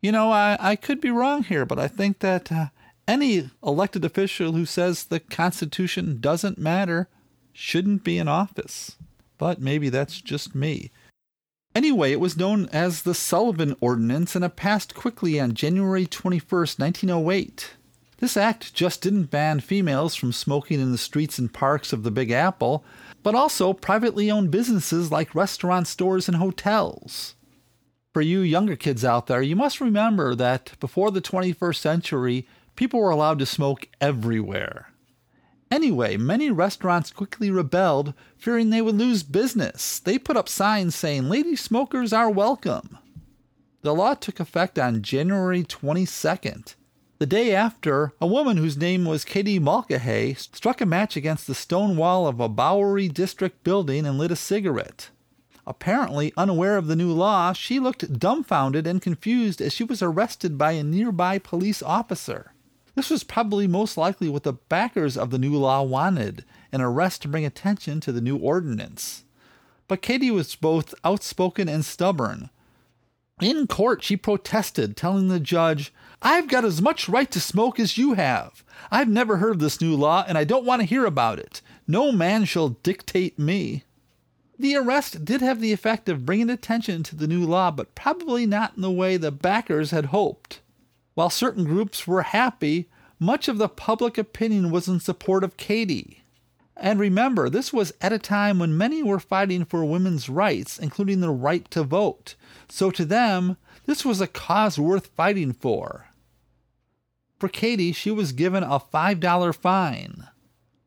You 0.00 0.12
know, 0.12 0.30
I, 0.30 0.56
I 0.58 0.76
could 0.76 1.02
be 1.02 1.10
wrong 1.10 1.42
here, 1.42 1.66
but 1.66 1.78
I 1.78 1.88
think 1.88 2.20
that 2.20 2.50
uh, 2.50 2.68
any 3.06 3.50
elected 3.62 4.04
official 4.04 4.52
who 4.52 4.66
says 4.66 5.04
the 5.04 5.20
Constitution 5.20 6.20
doesn't 6.20 6.58
matter 6.58 7.08
shouldn't 7.52 8.04
be 8.04 8.18
in 8.18 8.28
office. 8.28 8.96
But 9.38 9.60
maybe 9.60 9.88
that's 9.88 10.20
just 10.20 10.54
me. 10.54 10.90
Anyway, 11.74 12.12
it 12.12 12.20
was 12.20 12.36
known 12.36 12.68
as 12.72 13.02
the 13.02 13.14
Sullivan 13.14 13.74
Ordinance 13.80 14.36
and 14.36 14.44
it 14.44 14.56
passed 14.56 14.94
quickly 14.94 15.40
on 15.40 15.54
January 15.54 16.06
21st, 16.06 16.78
1908. 16.78 17.74
This 18.18 18.36
act 18.36 18.72
just 18.74 19.02
didn't 19.02 19.24
ban 19.24 19.58
females 19.58 20.14
from 20.14 20.32
smoking 20.32 20.80
in 20.80 20.92
the 20.92 20.98
streets 20.98 21.36
and 21.38 21.52
parks 21.52 21.92
of 21.92 22.04
the 22.04 22.12
Big 22.12 22.30
Apple, 22.30 22.84
but 23.24 23.34
also 23.34 23.72
privately 23.72 24.30
owned 24.30 24.52
businesses 24.52 25.10
like 25.10 25.34
restaurant 25.34 25.88
stores 25.88 26.28
and 26.28 26.36
hotels. 26.36 27.34
For 28.12 28.22
you 28.22 28.40
younger 28.40 28.76
kids 28.76 29.04
out 29.04 29.26
there, 29.26 29.42
you 29.42 29.56
must 29.56 29.80
remember 29.80 30.36
that 30.36 30.78
before 30.78 31.10
the 31.10 31.20
21st 31.20 31.76
century, 31.76 32.46
people 32.76 33.00
were 33.00 33.10
allowed 33.10 33.38
to 33.38 33.46
smoke 33.46 33.88
everywhere. 34.00 34.88
Anyway, 35.70 36.16
many 36.16 36.50
restaurants 36.50 37.10
quickly 37.10 37.50
rebelled, 37.50 38.14
fearing 38.36 38.70
they 38.70 38.80
would 38.80 38.96
lose 38.96 39.22
business. 39.22 39.98
They 39.98 40.18
put 40.18 40.36
up 40.36 40.48
signs 40.48 40.94
saying 40.94 41.28
lady 41.28 41.56
smokers 41.56 42.12
are 42.12 42.30
welcome. 42.30 42.98
The 43.82 43.94
law 43.94 44.14
took 44.14 44.40
effect 44.40 44.78
on 44.78 45.02
January 45.02 45.62
22nd. 45.62 46.74
The 47.18 47.26
day 47.26 47.54
after, 47.54 48.12
a 48.20 48.26
woman 48.26 48.56
whose 48.56 48.76
name 48.76 49.04
was 49.04 49.24
Katie 49.24 49.58
Mulcahy 49.58 50.34
struck 50.34 50.80
a 50.80 50.86
match 50.86 51.16
against 51.16 51.46
the 51.46 51.54
stone 51.54 51.96
wall 51.96 52.26
of 52.26 52.40
a 52.40 52.48
Bowery 52.48 53.08
District 53.08 53.62
building 53.62 54.06
and 54.06 54.16
lit 54.16 54.30
a 54.30 54.36
cigarette. 54.36 55.10
Apparently 55.66 56.32
unaware 56.36 56.76
of 56.76 56.86
the 56.86 56.96
new 56.96 57.12
law, 57.12 57.52
she 57.52 57.78
looked 57.78 58.18
dumbfounded 58.18 58.86
and 58.86 59.02
confused 59.02 59.60
as 59.60 59.72
she 59.72 59.84
was 59.84 60.02
arrested 60.02 60.56
by 60.56 60.72
a 60.72 60.82
nearby 60.82 61.38
police 61.38 61.82
officer. 61.82 62.53
This 62.94 63.10
was 63.10 63.24
probably 63.24 63.66
most 63.66 63.96
likely 63.96 64.28
what 64.28 64.44
the 64.44 64.52
backers 64.52 65.16
of 65.16 65.30
the 65.30 65.38
new 65.38 65.54
law 65.56 65.82
wanted 65.82 66.44
an 66.70 66.80
arrest 66.80 67.22
to 67.22 67.28
bring 67.28 67.44
attention 67.44 68.00
to 68.00 68.12
the 68.12 68.20
new 68.20 68.36
ordinance. 68.36 69.24
But 69.88 70.02
Katie 70.02 70.30
was 70.30 70.54
both 70.54 70.94
outspoken 71.04 71.68
and 71.68 71.84
stubborn. 71.84 72.50
In 73.40 73.66
court, 73.66 74.02
she 74.04 74.16
protested, 74.16 74.96
telling 74.96 75.28
the 75.28 75.40
judge, 75.40 75.92
I've 76.22 76.48
got 76.48 76.64
as 76.64 76.80
much 76.80 77.08
right 77.08 77.30
to 77.32 77.40
smoke 77.40 77.80
as 77.80 77.98
you 77.98 78.14
have. 78.14 78.64
I've 78.92 79.08
never 79.08 79.38
heard 79.38 79.56
of 79.56 79.58
this 79.58 79.80
new 79.80 79.96
law, 79.96 80.24
and 80.26 80.38
I 80.38 80.44
don't 80.44 80.64
want 80.64 80.80
to 80.80 80.86
hear 80.86 81.04
about 81.04 81.40
it. 81.40 81.60
No 81.88 82.12
man 82.12 82.44
shall 82.44 82.70
dictate 82.70 83.38
me. 83.38 83.82
The 84.56 84.76
arrest 84.76 85.24
did 85.24 85.40
have 85.40 85.60
the 85.60 85.72
effect 85.72 86.08
of 86.08 86.24
bringing 86.24 86.48
attention 86.48 87.02
to 87.04 87.16
the 87.16 87.26
new 87.26 87.44
law, 87.44 87.72
but 87.72 87.96
probably 87.96 88.46
not 88.46 88.76
in 88.76 88.82
the 88.82 88.90
way 88.90 89.16
the 89.16 89.32
backers 89.32 89.90
had 89.90 90.06
hoped. 90.06 90.60
While 91.14 91.30
certain 91.30 91.64
groups 91.64 92.06
were 92.06 92.22
happy, 92.22 92.88
much 93.18 93.48
of 93.48 93.58
the 93.58 93.68
public 93.68 94.18
opinion 94.18 94.70
was 94.70 94.88
in 94.88 95.00
support 95.00 95.44
of 95.44 95.56
Katie. 95.56 96.24
And 96.76 96.98
remember, 96.98 97.48
this 97.48 97.72
was 97.72 97.92
at 98.00 98.12
a 98.12 98.18
time 98.18 98.58
when 98.58 98.76
many 98.76 99.02
were 99.02 99.20
fighting 99.20 99.64
for 99.64 99.84
women's 99.84 100.28
rights, 100.28 100.78
including 100.78 101.20
the 101.20 101.30
right 101.30 101.70
to 101.70 101.84
vote. 101.84 102.34
So 102.68 102.90
to 102.90 103.04
them, 103.04 103.56
this 103.86 104.04
was 104.04 104.20
a 104.20 104.26
cause 104.26 104.78
worth 104.78 105.06
fighting 105.08 105.52
for. 105.52 106.08
For 107.38 107.48
Katie, 107.48 107.92
she 107.92 108.10
was 108.10 108.32
given 108.32 108.62
a 108.64 108.80
$5 108.80 109.54
fine, 109.54 110.26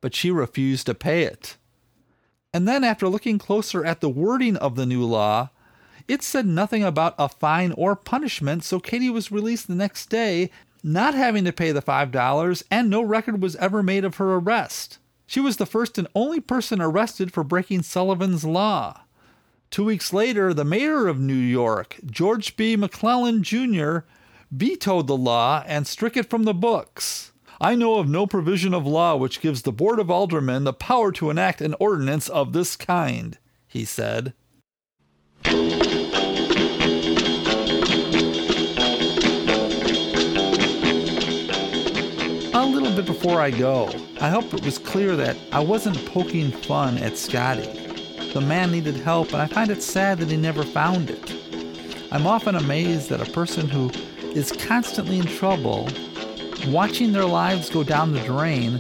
but 0.02 0.14
she 0.14 0.30
refused 0.30 0.88
to 0.88 0.94
pay 0.94 1.24
it. 1.24 1.56
And 2.54 2.68
then, 2.68 2.84
after 2.84 3.08
looking 3.08 3.38
closer 3.38 3.86
at 3.86 4.02
the 4.02 4.10
wording 4.10 4.58
of 4.58 4.76
the 4.76 4.86
new 4.86 5.04
law, 5.04 5.52
it 6.08 6.24
said 6.24 6.46
nothing 6.46 6.84
about 6.84 7.16
a 7.18 7.28
fine 7.28 7.74
or 7.74 7.96
punishment, 7.96 8.64
so 8.64 8.80
Katie 8.80 9.10
was 9.10 9.32
released 9.32 9.68
the 9.68 9.76
next 9.76 10.10
day, 10.10 10.50
not 10.84 11.14
having 11.14 11.44
to 11.46 11.52
pay 11.52 11.72
the 11.72 11.82
$5, 11.82 12.64
and 12.72 12.90
no 12.90 13.02
record 13.02 13.42
was 13.42 13.56
ever 13.58 13.84
made 13.84 14.06
of 14.06 14.16
her 14.16 14.36
arrest. 14.36 15.00
She 15.26 15.42
was 15.42 15.58
the 15.58 15.66
first 15.66 15.98
and 15.98 16.08
only 16.16 16.40
person 16.40 16.82
arrested 16.82 17.34
for 17.34 17.44
breaking 17.44 17.84
Sullivan's 17.84 18.46
Law. 18.46 19.02
Two 19.70 19.84
weeks 19.84 20.14
later, 20.14 20.54
the 20.54 20.64
mayor 20.64 21.08
of 21.08 21.20
New 21.20 21.34
York, 21.34 21.98
George 22.06 22.56
B. 22.56 22.78
McClellan 22.78 23.44
Jr., 23.44 24.00
vetoed 24.50 25.08
the 25.08 25.18
law 25.18 25.64
and 25.68 25.86
struck 25.86 26.16
it 26.16 26.30
from 26.30 26.44
the 26.44 26.54
books. 26.54 27.34
I 27.60 27.76
know 27.76 27.96
of 27.96 28.08
no 28.08 28.26
provision 28.26 28.74
of 28.74 28.86
law 28.86 29.18
which 29.18 29.42
gives 29.42 29.64
the 29.64 29.74
Board 29.74 30.00
of 30.00 30.10
Aldermen 30.10 30.64
the 30.64 30.74
power 30.74 31.12
to 31.14 31.30
enact 31.30 31.60
an 31.60 31.76
ordinance 31.80 32.30
of 32.30 32.54
this 32.54 32.78
kind, 32.78 33.38
he 33.68 33.84
said. 33.84 34.34
Bit 42.98 43.06
before 43.06 43.40
I 43.40 43.52
go, 43.52 43.88
I 44.20 44.30
hope 44.30 44.56
it 44.56 44.66
was 44.66 44.80
clear 44.80 45.16
that 45.18 45.38
I 45.52 45.60
wasn't 45.60 46.04
poking 46.08 46.50
fun 46.50 46.98
at 46.98 47.16
Scotty. 47.16 47.68
The 48.34 48.42
man 48.42 48.72
needed 48.72 48.96
help, 48.96 49.34
and 49.34 49.42
I 49.42 49.46
find 49.46 49.70
it 49.70 49.84
sad 49.84 50.18
that 50.18 50.32
he 50.32 50.38
never 50.38 50.64
found 50.64 51.12
it. 51.12 51.32
I'm 52.12 52.26
often 52.26 52.56
amazed 52.56 53.10
that 53.10 53.22
a 53.22 53.32
person 53.32 53.70
who 53.70 53.92
is 54.32 54.52
constantly 54.52 55.20
in 55.20 55.28
trouble 55.28 55.88
watching 56.70 57.12
their 57.12 57.26
lives 57.26 57.70
go 57.70 57.84
down 57.84 58.14
the 58.14 58.22
drain, 58.22 58.80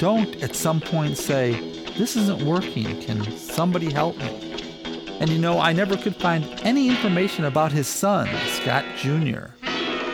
don't 0.00 0.42
at 0.42 0.56
some 0.56 0.80
point 0.80 1.16
say, 1.16 1.52
This 1.96 2.16
isn't 2.16 2.42
working. 2.42 3.00
Can 3.00 3.22
somebody 3.36 3.92
help 3.92 4.18
me? 4.18 4.74
And 5.20 5.30
you 5.30 5.38
know, 5.38 5.60
I 5.60 5.72
never 5.72 5.96
could 5.96 6.16
find 6.16 6.44
any 6.64 6.88
information 6.88 7.44
about 7.44 7.70
his 7.70 7.86
son, 7.86 8.28
Scott 8.48 8.84
Jr. 8.96 9.54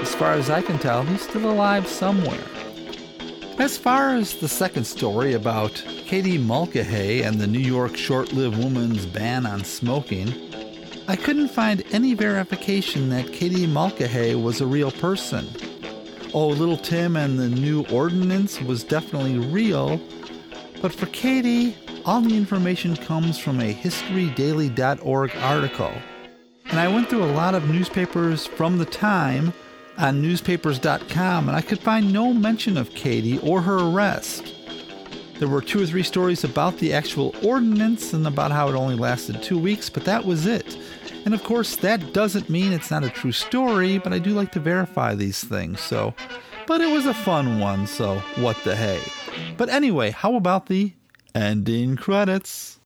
As 0.03 0.15
far 0.15 0.33
as 0.33 0.51
I 0.51 0.61
can 0.61 0.79
tell, 0.79 1.03
he's 1.05 1.23
still 1.23 1.51
alive 1.51 1.87
somewhere. 1.89 2.45
As 3.59 3.77
far 3.77 4.15
as 4.15 4.37
the 4.37 4.47
second 4.47 4.85
story 4.85 5.33
about 5.33 5.83
Katie 6.07 6.39
Mulcahy 6.39 7.23
and 7.23 7.41
the 7.41 7.47
New 7.49 7.59
York 7.59 7.97
short 7.97 8.33
lived 8.33 8.57
woman's 8.57 9.05
ban 9.05 9.47
on 9.47 9.65
smoking, 9.65 10.33
I 11.09 11.17
couldn't 11.17 11.49
find 11.49 11.83
any 11.91 12.15
verification 12.15 13.09
that 13.09 13.33
Katie 13.33 13.67
Mulcahy 13.67 14.37
was 14.37 14.61
a 14.61 14.67
real 14.67 14.93
person. 14.93 15.49
Oh, 16.33 16.47
Little 16.47 16.77
Tim 16.77 17.17
and 17.17 17.37
the 17.37 17.49
new 17.49 17.85
ordinance 17.87 18.61
was 18.61 18.85
definitely 18.85 19.39
real, 19.39 20.01
but 20.81 20.95
for 20.95 21.07
Katie, 21.07 21.77
all 22.05 22.21
the 22.21 22.37
information 22.37 22.95
comes 22.95 23.41
from 23.41 23.61
a 23.61 23.75
historydaily.org 23.75 25.37
article. 25.37 25.93
And 26.67 26.79
I 26.79 26.87
went 26.87 27.11
through 27.11 27.25
a 27.25 27.35
lot 27.35 27.57
of 27.57 27.69
newspapers 27.69 28.47
from 28.47 28.79
the 28.79 28.85
time 28.85 29.53
on 29.99 30.23
newspapers.com 30.23 31.49
and 31.49 31.57
I 31.57 31.61
could 31.61 31.81
find 31.81 32.13
no 32.13 32.33
mention 32.33 32.77
of 32.77 32.95
Katie 32.95 33.39
or 33.41 33.61
her 33.61 33.79
arrest. 33.79 34.55
There 35.39 35.49
were 35.49 35.61
two 35.61 35.83
or 35.83 35.87
three 35.87 36.03
stories 36.03 36.43
about 36.43 36.79
the 36.79 36.93
actual 36.93 37.35
ordinance 37.45 38.13
and 38.13 38.27
about 38.27 38.51
how 38.51 38.69
it 38.69 38.75
only 38.75 38.97
lasted 38.97 39.43
two 39.43 39.59
weeks, 39.59 39.89
but 39.89 40.05
that 40.05 40.25
was 40.25 40.47
it. 40.47 40.77
And 41.25 41.35
of 41.35 41.45
course, 41.45 41.77
that 41.77 42.13
doesn't 42.13 42.49
mean 42.49 42.73
it's 42.73 42.91
not 42.91 43.05
a 43.05 43.11
true 43.11 43.33
story, 43.33 43.99
but 43.99 44.13
I 44.13 44.19
do 44.19 44.31
like 44.31 44.51
to 44.53 44.61
verify 44.61 45.15
these 45.15 45.45
things, 45.45 45.81
so. 45.81 46.15
But 46.67 46.81
it 46.81 46.91
was 46.91 47.07
a 47.07 47.15
fun 47.15 47.61
one, 47.61 47.87
so 47.87 48.19
what 48.37 48.57
the 48.65 48.75
hey. 48.75 49.01
But 49.57 49.69
anyway, 49.69 50.11
how 50.11 50.35
about 50.35 50.67
the 50.67 50.93
ending 51.35 51.97
credits? 51.97 52.78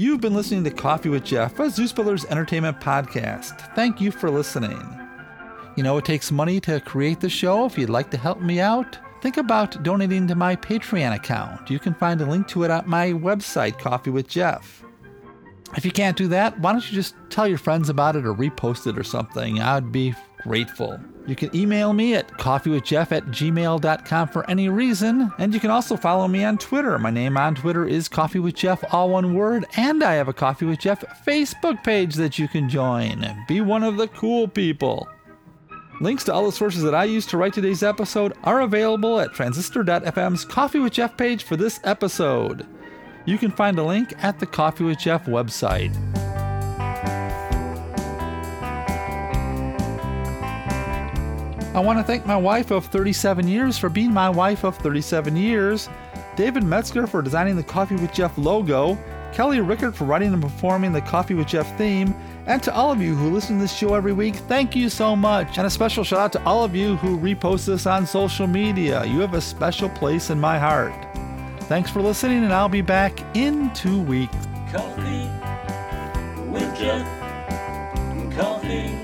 You've 0.00 0.22
been 0.22 0.32
listening 0.32 0.64
to 0.64 0.70
Coffee 0.70 1.10
with 1.10 1.26
Jeff, 1.26 1.60
a 1.60 1.68
Zeus 1.68 1.92
Brothers 1.92 2.24
Entertainment 2.24 2.80
podcast. 2.80 3.74
Thank 3.74 4.00
you 4.00 4.10
for 4.10 4.30
listening. 4.30 4.80
You 5.76 5.82
know, 5.82 5.98
it 5.98 6.06
takes 6.06 6.32
money 6.32 6.58
to 6.60 6.80
create 6.80 7.20
the 7.20 7.28
show. 7.28 7.66
If 7.66 7.76
you'd 7.76 7.90
like 7.90 8.10
to 8.12 8.16
help 8.16 8.40
me 8.40 8.60
out, 8.60 8.96
think 9.20 9.36
about 9.36 9.82
donating 9.82 10.26
to 10.28 10.34
my 10.34 10.56
Patreon 10.56 11.14
account. 11.14 11.68
You 11.68 11.78
can 11.78 11.92
find 11.92 12.18
a 12.22 12.24
link 12.24 12.48
to 12.48 12.64
it 12.64 12.70
at 12.70 12.86
my 12.86 13.08
website, 13.08 13.78
Coffee 13.78 14.08
with 14.08 14.26
Jeff. 14.26 14.82
If 15.76 15.84
you 15.84 15.90
can't 15.90 16.16
do 16.16 16.28
that, 16.28 16.58
why 16.60 16.72
don't 16.72 16.90
you 16.90 16.94
just 16.96 17.14
tell 17.28 17.46
your 17.46 17.58
friends 17.58 17.90
about 17.90 18.16
it 18.16 18.24
or 18.24 18.32
repost 18.32 18.86
it 18.86 18.98
or 18.98 19.04
something? 19.04 19.60
I'd 19.60 19.92
be 19.92 20.14
grateful. 20.44 20.98
You 21.26 21.36
can 21.36 21.54
email 21.54 21.92
me 21.92 22.14
at 22.14 22.28
coffeewithjeff 22.38 23.12
at 23.12 23.26
gmail.com 23.26 24.28
for 24.28 24.48
any 24.50 24.68
reason, 24.68 25.30
and 25.38 25.54
you 25.54 25.60
can 25.60 25.70
also 25.70 25.96
follow 25.96 26.26
me 26.26 26.44
on 26.44 26.58
Twitter. 26.58 26.98
My 26.98 27.10
name 27.10 27.36
on 27.36 27.54
Twitter 27.54 27.86
is 27.86 28.08
Coffee 28.08 28.38
with 28.38 28.54
Jeff, 28.54 28.82
all 28.92 29.10
one 29.10 29.34
word, 29.34 29.66
and 29.76 30.02
I 30.02 30.14
have 30.14 30.28
a 30.28 30.32
Coffee 30.32 30.66
with 30.66 30.80
Jeff 30.80 31.04
Facebook 31.24 31.84
page 31.84 32.14
that 32.14 32.38
you 32.38 32.48
can 32.48 32.68
join. 32.68 33.24
Be 33.46 33.60
one 33.60 33.84
of 33.84 33.96
the 33.96 34.08
cool 34.08 34.48
people. 34.48 35.08
Links 36.00 36.24
to 36.24 36.32
all 36.32 36.46
the 36.46 36.52
sources 36.52 36.82
that 36.82 36.94
I 36.94 37.04
used 37.04 37.28
to 37.30 37.36
write 37.36 37.52
today's 37.52 37.82
episode 37.82 38.32
are 38.42 38.62
available 38.62 39.20
at 39.20 39.34
transistor.fm's 39.34 40.46
Coffee 40.46 40.78
with 40.78 40.94
Jeff 40.94 41.16
page 41.16 41.44
for 41.44 41.56
this 41.56 41.78
episode. 41.84 42.66
You 43.26 43.36
can 43.36 43.50
find 43.50 43.78
a 43.78 43.84
link 43.84 44.14
at 44.24 44.40
the 44.40 44.46
Coffee 44.46 44.84
with 44.84 44.98
Jeff 44.98 45.26
website. 45.26 45.94
I 51.72 51.78
want 51.78 52.00
to 52.00 52.04
thank 52.04 52.26
my 52.26 52.36
wife 52.36 52.72
of 52.72 52.86
37 52.86 53.46
years 53.46 53.78
for 53.78 53.88
being 53.88 54.12
my 54.12 54.28
wife 54.28 54.64
of 54.64 54.76
37 54.78 55.36
years, 55.36 55.88
David 56.34 56.64
Metzger 56.64 57.06
for 57.06 57.22
designing 57.22 57.54
the 57.54 57.62
Coffee 57.62 57.94
with 57.94 58.12
Jeff 58.12 58.36
logo, 58.36 58.98
Kelly 59.32 59.60
Rickard 59.60 59.94
for 59.94 60.04
writing 60.04 60.32
and 60.32 60.42
performing 60.42 60.92
the 60.92 61.00
Coffee 61.00 61.34
with 61.34 61.46
Jeff 61.46 61.78
theme, 61.78 62.12
and 62.46 62.60
to 62.64 62.74
all 62.74 62.90
of 62.90 63.00
you 63.00 63.14
who 63.14 63.30
listen 63.30 63.56
to 63.56 63.62
this 63.62 63.72
show 63.72 63.94
every 63.94 64.12
week, 64.12 64.34
thank 64.34 64.74
you 64.74 64.88
so 64.88 65.14
much. 65.14 65.58
And 65.58 65.66
a 65.66 65.70
special 65.70 66.02
shout 66.02 66.18
out 66.18 66.32
to 66.32 66.44
all 66.44 66.64
of 66.64 66.74
you 66.74 66.96
who 66.96 67.16
repost 67.16 67.66
this 67.66 67.86
on 67.86 68.04
social 68.04 68.48
media. 68.48 69.04
You 69.04 69.20
have 69.20 69.34
a 69.34 69.40
special 69.40 69.88
place 69.88 70.30
in 70.30 70.40
my 70.40 70.58
heart. 70.58 70.92
Thanks 71.64 71.88
for 71.88 72.02
listening, 72.02 72.42
and 72.42 72.52
I'll 72.52 72.68
be 72.68 72.82
back 72.82 73.20
in 73.36 73.72
two 73.74 74.02
weeks. 74.02 74.34
Coffee 74.72 75.30
with 76.48 76.76
Jeff. 76.76 77.06
Coffee, 78.36 78.99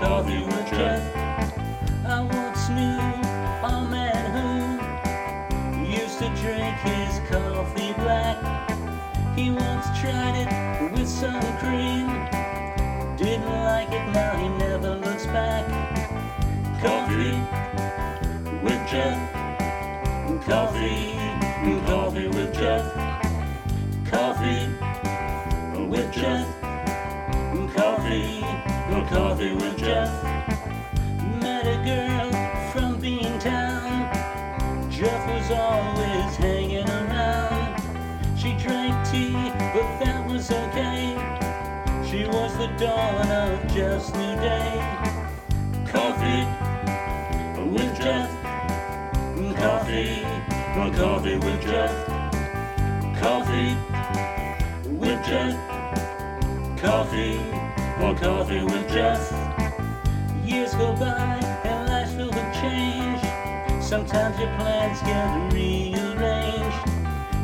coffee 0.00 0.42
with 0.42 0.70
Jeff. 0.70 1.14
I 2.06 2.20
once 2.22 2.68
knew 2.70 3.00
a 3.68 3.86
man 3.90 4.24
who 5.74 5.84
used 5.84 6.18
to 6.20 6.28
drink 6.40 6.74
his 6.88 7.20
coffee 7.28 7.92
black. 8.00 8.38
He 9.36 9.50
once 9.50 9.86
tried 10.00 10.36
it 10.40 10.92
with 10.92 11.06
some 11.06 11.42
cream. 11.58 12.06
Didn't 13.18 13.52
like 13.62 13.92
it, 13.92 14.06
now 14.14 14.36
he 14.38 14.48
never 14.48 14.94
looks 14.96 15.26
back. 15.26 15.66
Coffee 16.80 17.36
with 18.64 18.80
Jeff. 18.88 19.20
Coffee, 20.46 21.12
coffee 21.86 22.28
with 22.28 22.54
Jeff. 22.54 22.99
coffee 29.10 29.52
with 29.52 29.76
Jeff. 29.76 30.08
Met 31.42 31.66
a 31.66 31.78
girl 31.84 32.30
from 32.70 33.00
Bean 33.00 33.40
Town. 33.40 34.08
Jeff 34.88 35.26
was 35.26 35.50
always 35.50 36.36
hanging 36.36 36.88
around. 36.88 37.82
She 38.38 38.56
drank 38.56 38.94
tea, 39.10 39.32
but 39.74 39.88
that 39.98 40.24
was 40.28 40.52
okay. 40.52 41.16
She 42.08 42.24
was 42.24 42.56
the 42.56 42.68
dawn 42.78 43.26
of 43.32 43.74
Jeff's 43.74 44.14
new 44.14 44.36
day. 44.36 44.78
Coffee 45.90 46.46
with 47.68 47.96
Jeff. 47.98 48.30
Coffee. 49.56 50.22
Coffee 50.96 51.36
with 51.36 51.60
Jeff. 51.62 51.92
Coffee. 53.20 53.76
With 54.88 55.26
Jeff. 55.26 55.56
coffee 56.80 57.79
with 58.00 58.88
Jeff. 58.88 59.30
Years 60.44 60.74
go 60.74 60.94
by 60.96 61.38
and 61.64 61.88
life's 61.88 62.12
filled 62.14 62.34
with 62.34 62.54
change. 62.54 63.20
Sometimes 63.82 64.38
your 64.38 64.48
plans 64.56 65.00
get 65.02 65.52
rearranged. 65.52 66.88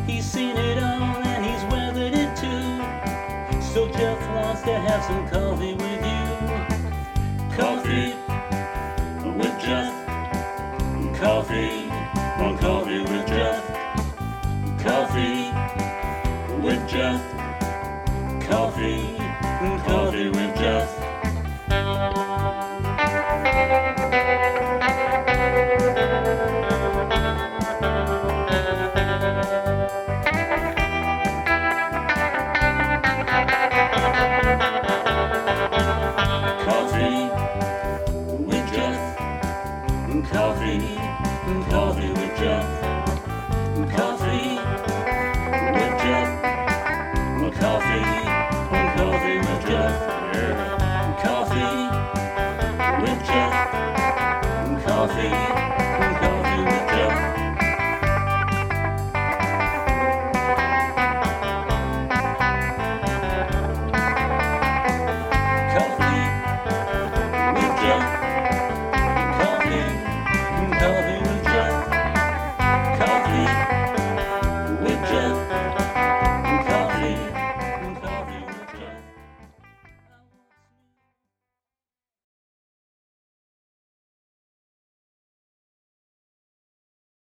He's 0.07 0.25
seen 0.25 0.57
it 0.57 0.79
all 0.83 1.23
and 1.23 1.45
he's 1.45 1.63
weathered 1.71 2.15
it 2.15 2.35
too. 2.37 3.63
So 3.63 3.87
Jeff 3.89 4.19
wants 4.31 4.63
to 4.63 4.75
have 4.79 5.05
some 5.05 5.29
coffee 5.29 5.75
with 5.75 6.03
you. 6.11 6.27
Coffee 7.55 8.15
with 9.39 9.61
Jeff. 9.61 9.93
Coffee 11.21 11.91
on 12.43 12.59
coffee 12.59 13.01
with 13.01 13.27
Jeff. 13.27 13.63
Coffee 14.83 15.53
with 16.63 16.89
Jeff. 16.89 17.36